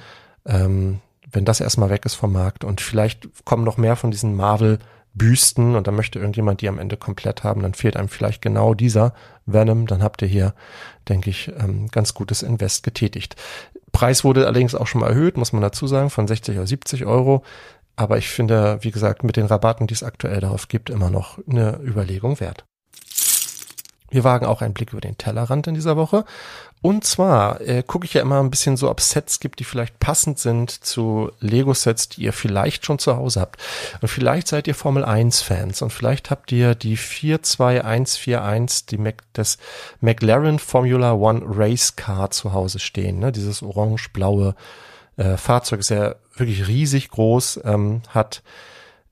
[0.46, 1.00] ähm,
[1.32, 2.62] wenn das erstmal weg ist vom Markt.
[2.62, 4.78] Und vielleicht kommen noch mehr von diesen Marvel
[5.14, 8.74] Büsten und dann möchte irgendjemand die am Ende komplett haben, dann fehlt einem vielleicht genau
[8.74, 9.14] dieser
[9.46, 10.54] Venom, dann habt ihr hier,
[11.08, 13.36] denke ich, ähm, ganz gutes Invest getätigt.
[13.92, 17.06] Preis wurde allerdings auch schon mal erhöht, muss man dazu sagen, von 60 auf 70
[17.06, 17.44] Euro.
[17.96, 21.38] Aber ich finde, wie gesagt, mit den Rabatten, die es aktuell darauf gibt, immer noch
[21.48, 22.64] eine Überlegung wert.
[24.14, 26.24] Wir wagen auch einen Blick über den Tellerrand in dieser Woche.
[26.80, 29.98] Und zwar äh, gucke ich ja immer ein bisschen so, ob Sets gibt, die vielleicht
[29.98, 33.60] passend sind zu Lego-Sets, die ihr vielleicht schon zu Hause habt.
[34.00, 39.58] Und vielleicht seid ihr Formel 1-Fans und vielleicht habt ihr die 42141, die Mac, das
[40.00, 43.18] McLaren Formula One Race Car zu Hause stehen.
[43.18, 43.32] Ne?
[43.32, 44.54] Dieses orange-blaue
[45.16, 48.44] äh, Fahrzeug ist ja wirklich riesig groß, ähm, hat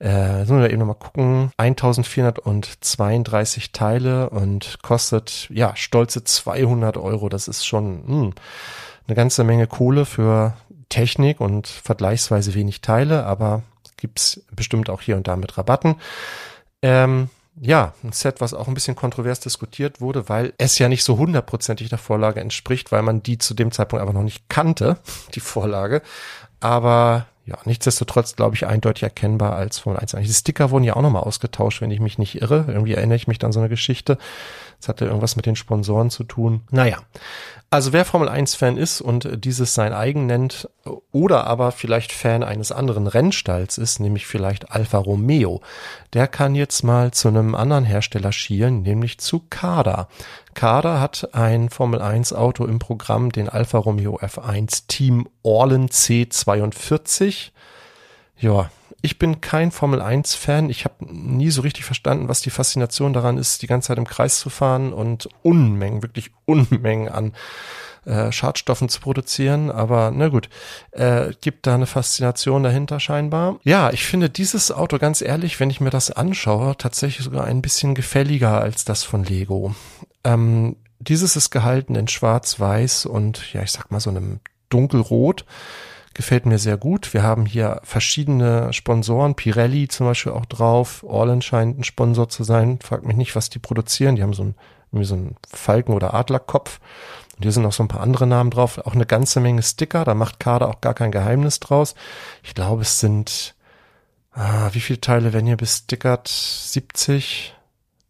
[0.03, 7.29] äh, sollen wir eben nochmal gucken, 1432 Teile und kostet, ja, stolze 200 Euro.
[7.29, 8.35] Das ist schon mh, hm,
[9.07, 10.55] eine ganze Menge Kohle für
[10.89, 13.63] Technik und vergleichsweise wenig Teile, aber
[13.97, 15.95] gibt's bestimmt auch hier und da mit Rabatten.
[16.83, 17.31] Ähm,
[17.61, 21.17] ja, ein Set, was auch ein bisschen kontrovers diskutiert wurde, weil es ja nicht so
[21.17, 24.97] hundertprozentig der Vorlage entspricht, weil man die zu dem Zeitpunkt einfach noch nicht kannte,
[25.35, 26.03] die Vorlage.
[26.59, 30.13] Aber ja, nichtsdestotrotz, glaube ich, eindeutig erkennbar als Formel 1.
[30.13, 32.67] Die Sticker wurden ja auch nochmal ausgetauscht, wenn ich mich nicht irre.
[32.69, 34.17] Irgendwie erinnere ich mich dann so eine Geschichte.
[34.79, 36.63] Das hatte irgendwas mit den Sponsoren zu tun.
[36.71, 36.99] Naja,
[37.73, 40.69] also wer Formel 1 Fan ist und dieses sein eigen nennt
[41.11, 45.63] oder aber vielleicht Fan eines anderen Rennstalls ist, nämlich vielleicht Alfa Romeo,
[46.13, 50.09] der kann jetzt mal zu einem anderen Hersteller schielen, nämlich zu Kada.
[50.53, 57.53] Kada hat ein Formel 1 Auto im Programm, den Alfa Romeo F1 Team Orlen C42.
[58.39, 58.71] Ja,
[59.03, 60.71] ich bin kein Formel 1 Fan.
[60.71, 64.07] Ich habe nie so richtig verstanden, was die Faszination daran ist, die ganze Zeit im
[64.07, 67.33] Kreis zu fahren und Unmengen, wirklich Unmengen an
[68.05, 69.73] äh, Schadstoffen zu produzieren.
[69.73, 70.49] Aber na gut,
[70.93, 73.59] äh, gibt da eine Faszination dahinter scheinbar.
[73.65, 77.61] Ja, ich finde dieses Auto ganz ehrlich, wenn ich mir das anschaue, tatsächlich sogar ein
[77.61, 79.75] bisschen gefälliger als das von Lego.
[80.23, 84.39] Ähm, dieses ist gehalten in Schwarz-Weiß und ja, ich sag mal so einem
[84.69, 85.45] Dunkelrot
[86.15, 87.15] gefällt mir sehr gut.
[87.15, 91.03] Wir haben hier verschiedene Sponsoren, Pirelli zum Beispiel auch drauf.
[91.03, 92.79] Orlen scheint ein Sponsor zu sein.
[92.83, 94.17] Fragt mich nicht, was die produzieren.
[94.17, 94.55] Die haben so ein,
[94.91, 96.81] irgendwie so einen Falken- oder Adlerkopf.
[97.37, 98.79] Und hier sind noch so ein paar andere Namen drauf.
[98.79, 100.05] Auch eine ganze Menge Sticker.
[100.05, 101.95] Da macht Kader auch gar kein Geheimnis draus.
[102.43, 103.55] Ich glaube, es sind,
[104.33, 106.29] ah, wie viele Teile werden hier bestickert?
[106.29, 107.55] 70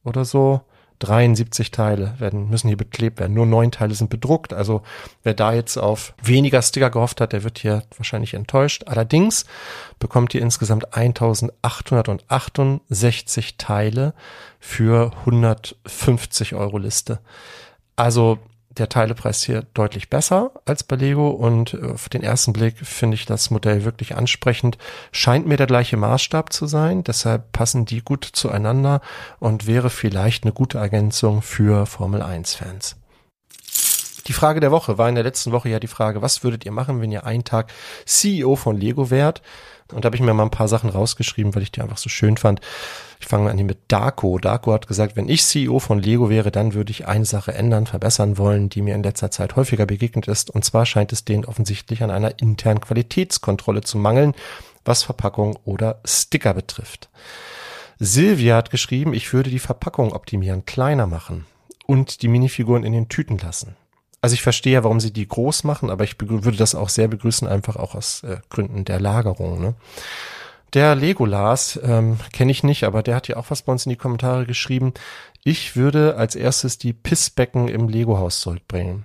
[0.05, 0.63] oder so.
[1.03, 3.35] 73 Teile werden, müssen hier beklebt werden.
[3.35, 4.53] Nur neun Teile sind bedruckt.
[4.53, 4.83] Also
[5.23, 8.85] wer da jetzt auf weniger Sticker gehofft hat, der wird hier wahrscheinlich enttäuscht.
[8.87, 9.45] Allerdings
[9.99, 14.15] bekommt ihr insgesamt 1868 Teile
[14.61, 17.19] für 150 Euro Liste.
[17.97, 18.39] Also
[18.79, 23.15] der Teilepreis hier deutlich besser als bei Lego und äh, auf den ersten Blick finde
[23.15, 24.79] ich das Modell wirklich ansprechend.
[25.11, 29.01] Scheint mir der gleiche Maßstab zu sein, deshalb passen die gut zueinander
[29.39, 32.97] und wäre vielleicht eine gute Ergänzung für Formel 1 Fans.
[34.27, 36.73] Die Frage der Woche war in der letzten Woche ja die Frage, was würdet ihr
[36.73, 37.73] machen, wenn ihr einen Tag
[38.07, 39.43] CEO von Lego wärt?
[39.93, 42.09] Und da habe ich mir mal ein paar Sachen rausgeschrieben, weil ich die einfach so
[42.09, 42.61] schön fand.
[43.21, 44.39] Ich fange an hier mit Darko.
[44.39, 47.87] Darko hat gesagt, wenn ich CEO von Lego wäre, dann würde ich eine Sache ändern,
[47.87, 50.51] verbessern wollen, die mir in letzter Zeit häufiger begegnet ist.
[50.51, 54.35] Und zwar scheint es denen offensichtlich an einer internen Qualitätskontrolle zu mangeln,
[54.85, 57.11] was Verpackung oder Sticker betrifft.
[57.99, 61.47] Silvia hat geschrieben, ich würde die Verpackung optimieren, kleiner machen
[61.87, 63.77] und die Minifiguren in den Tüten lassen.
[64.23, 67.09] Also ich verstehe ja, warum sie die groß machen, aber ich würde das auch sehr
[67.09, 69.61] begrüßen, einfach auch aus äh, Gründen der Lagerung.
[69.61, 69.75] Ne?
[70.75, 73.91] Der Legolas ähm, kenne ich nicht, aber der hat ja auch was bei uns in
[73.91, 74.95] die Kommentare geschrieben.
[75.43, 79.05] Ich würde als erstes die Pissbecken im Lego-Haus zurückbringen.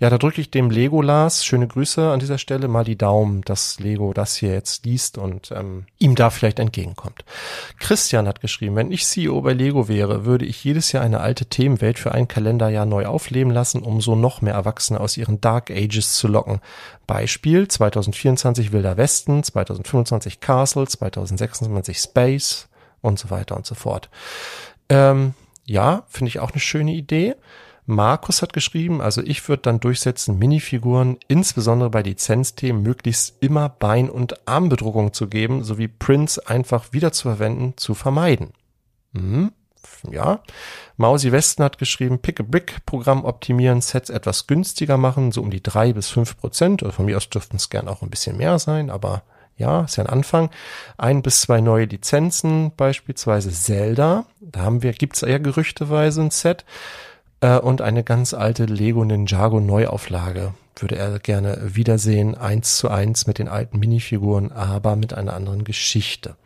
[0.00, 3.80] Ja, da drücke ich dem Legolas, schöne Grüße an dieser Stelle, mal die Daumen, dass
[3.80, 7.24] Lego das hier jetzt liest und ähm, ihm da vielleicht entgegenkommt.
[7.80, 11.46] Christian hat geschrieben, wenn ich CEO bei Lego wäre, würde ich jedes Jahr eine alte
[11.46, 15.70] Themenwelt für ein Kalenderjahr neu aufleben lassen, um so noch mehr Erwachsene aus ihren Dark
[15.70, 16.60] Ages zu locken.
[17.06, 22.68] Beispiel 2024 Wilder Westen, 2025 Castle, 2026 Space
[23.00, 24.10] und so weiter und so fort.
[24.88, 27.34] Ähm, ja, finde ich auch eine schöne Idee.
[27.90, 34.10] Markus hat geschrieben, also ich würde dann durchsetzen, Minifiguren, insbesondere bei Lizenzthemen, möglichst immer Bein-
[34.10, 38.52] und Armbedruckung zu geben, sowie Prints einfach wieder zu vermeiden.
[39.14, 39.52] Hm,
[40.10, 40.40] ja.
[40.98, 46.10] Mausi Westen hat geschrieben, Pick-a-Brick-Programm optimieren, Sets etwas günstiger machen, so um die drei bis
[46.10, 46.84] fünf Prozent.
[46.90, 49.22] Von mir aus dürften es gern auch ein bisschen mehr sein, aber
[49.56, 50.50] ja, ist ja ein Anfang.
[50.98, 54.26] Ein bis zwei neue Lizenzen, beispielsweise Zelda.
[54.40, 56.66] Da haben wir, gibt's ja gerüchteweise ein Set
[57.40, 63.26] äh, und eine ganz alte Lego Ninjago Neuauflage würde er gerne wiedersehen, eins zu eins
[63.26, 66.36] mit den alten Minifiguren, aber mit einer anderen Geschichte.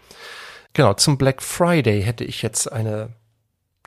[0.72, 3.11] Genau, zum Black Friday hätte ich jetzt eine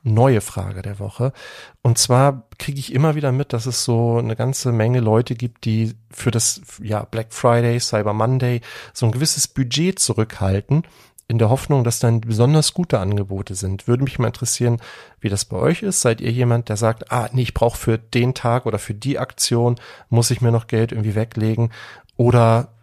[0.03, 1.33] neue Frage der Woche.
[1.81, 5.65] Und zwar kriege ich immer wieder mit, dass es so eine ganze Menge Leute gibt,
[5.65, 8.61] die für das ja, Black Friday, Cyber Monday
[8.93, 10.83] so ein gewisses Budget zurückhalten
[11.27, 13.87] in der Hoffnung, dass dann besonders gute Angebote sind.
[13.87, 14.79] Würde mich mal interessieren,
[15.19, 16.01] wie das bei euch ist.
[16.01, 19.17] Seid ihr jemand, der sagt, ah, nee, ich brauche für den Tag oder für die
[19.17, 19.75] Aktion,
[20.09, 21.71] muss ich mir noch Geld irgendwie weglegen?
[22.15, 22.74] Oder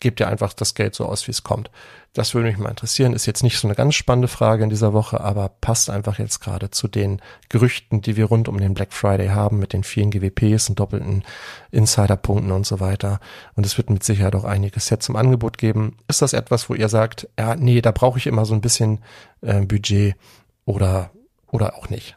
[0.00, 1.70] gebt ihr einfach das Geld so aus, wie es kommt.
[2.12, 3.12] Das würde mich mal interessieren.
[3.12, 6.40] Ist jetzt nicht so eine ganz spannende Frage in dieser Woche, aber passt einfach jetzt
[6.40, 10.10] gerade zu den Gerüchten, die wir rund um den Black Friday haben, mit den vielen
[10.10, 11.24] GWPs und doppelten
[11.70, 13.20] Insiderpunkten und so weiter.
[13.54, 15.98] Und es wird mit Sicherheit auch einige Sets zum Angebot geben.
[16.08, 19.00] Ist das etwas, wo ihr sagt, ja, nee, da brauche ich immer so ein bisschen
[19.42, 20.16] äh, Budget
[20.64, 21.10] oder,
[21.50, 22.16] oder auch nicht?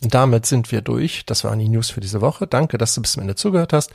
[0.00, 1.26] Damit sind wir durch.
[1.26, 2.46] Das waren die News für diese Woche.
[2.46, 3.92] Danke, dass du bis zum Ende zugehört hast.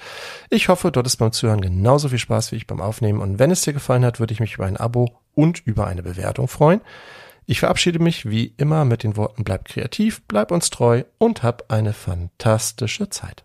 [0.49, 3.21] Ich hoffe, du hattest beim Zuhören genauso viel Spaß wie ich beim Aufnehmen.
[3.21, 6.03] Und wenn es dir gefallen hat, würde ich mich über ein Abo und über eine
[6.03, 6.81] Bewertung freuen.
[7.47, 11.71] Ich verabschiede mich wie immer mit den Worten bleib kreativ, bleib uns treu und hab
[11.71, 13.43] eine fantastische Zeit.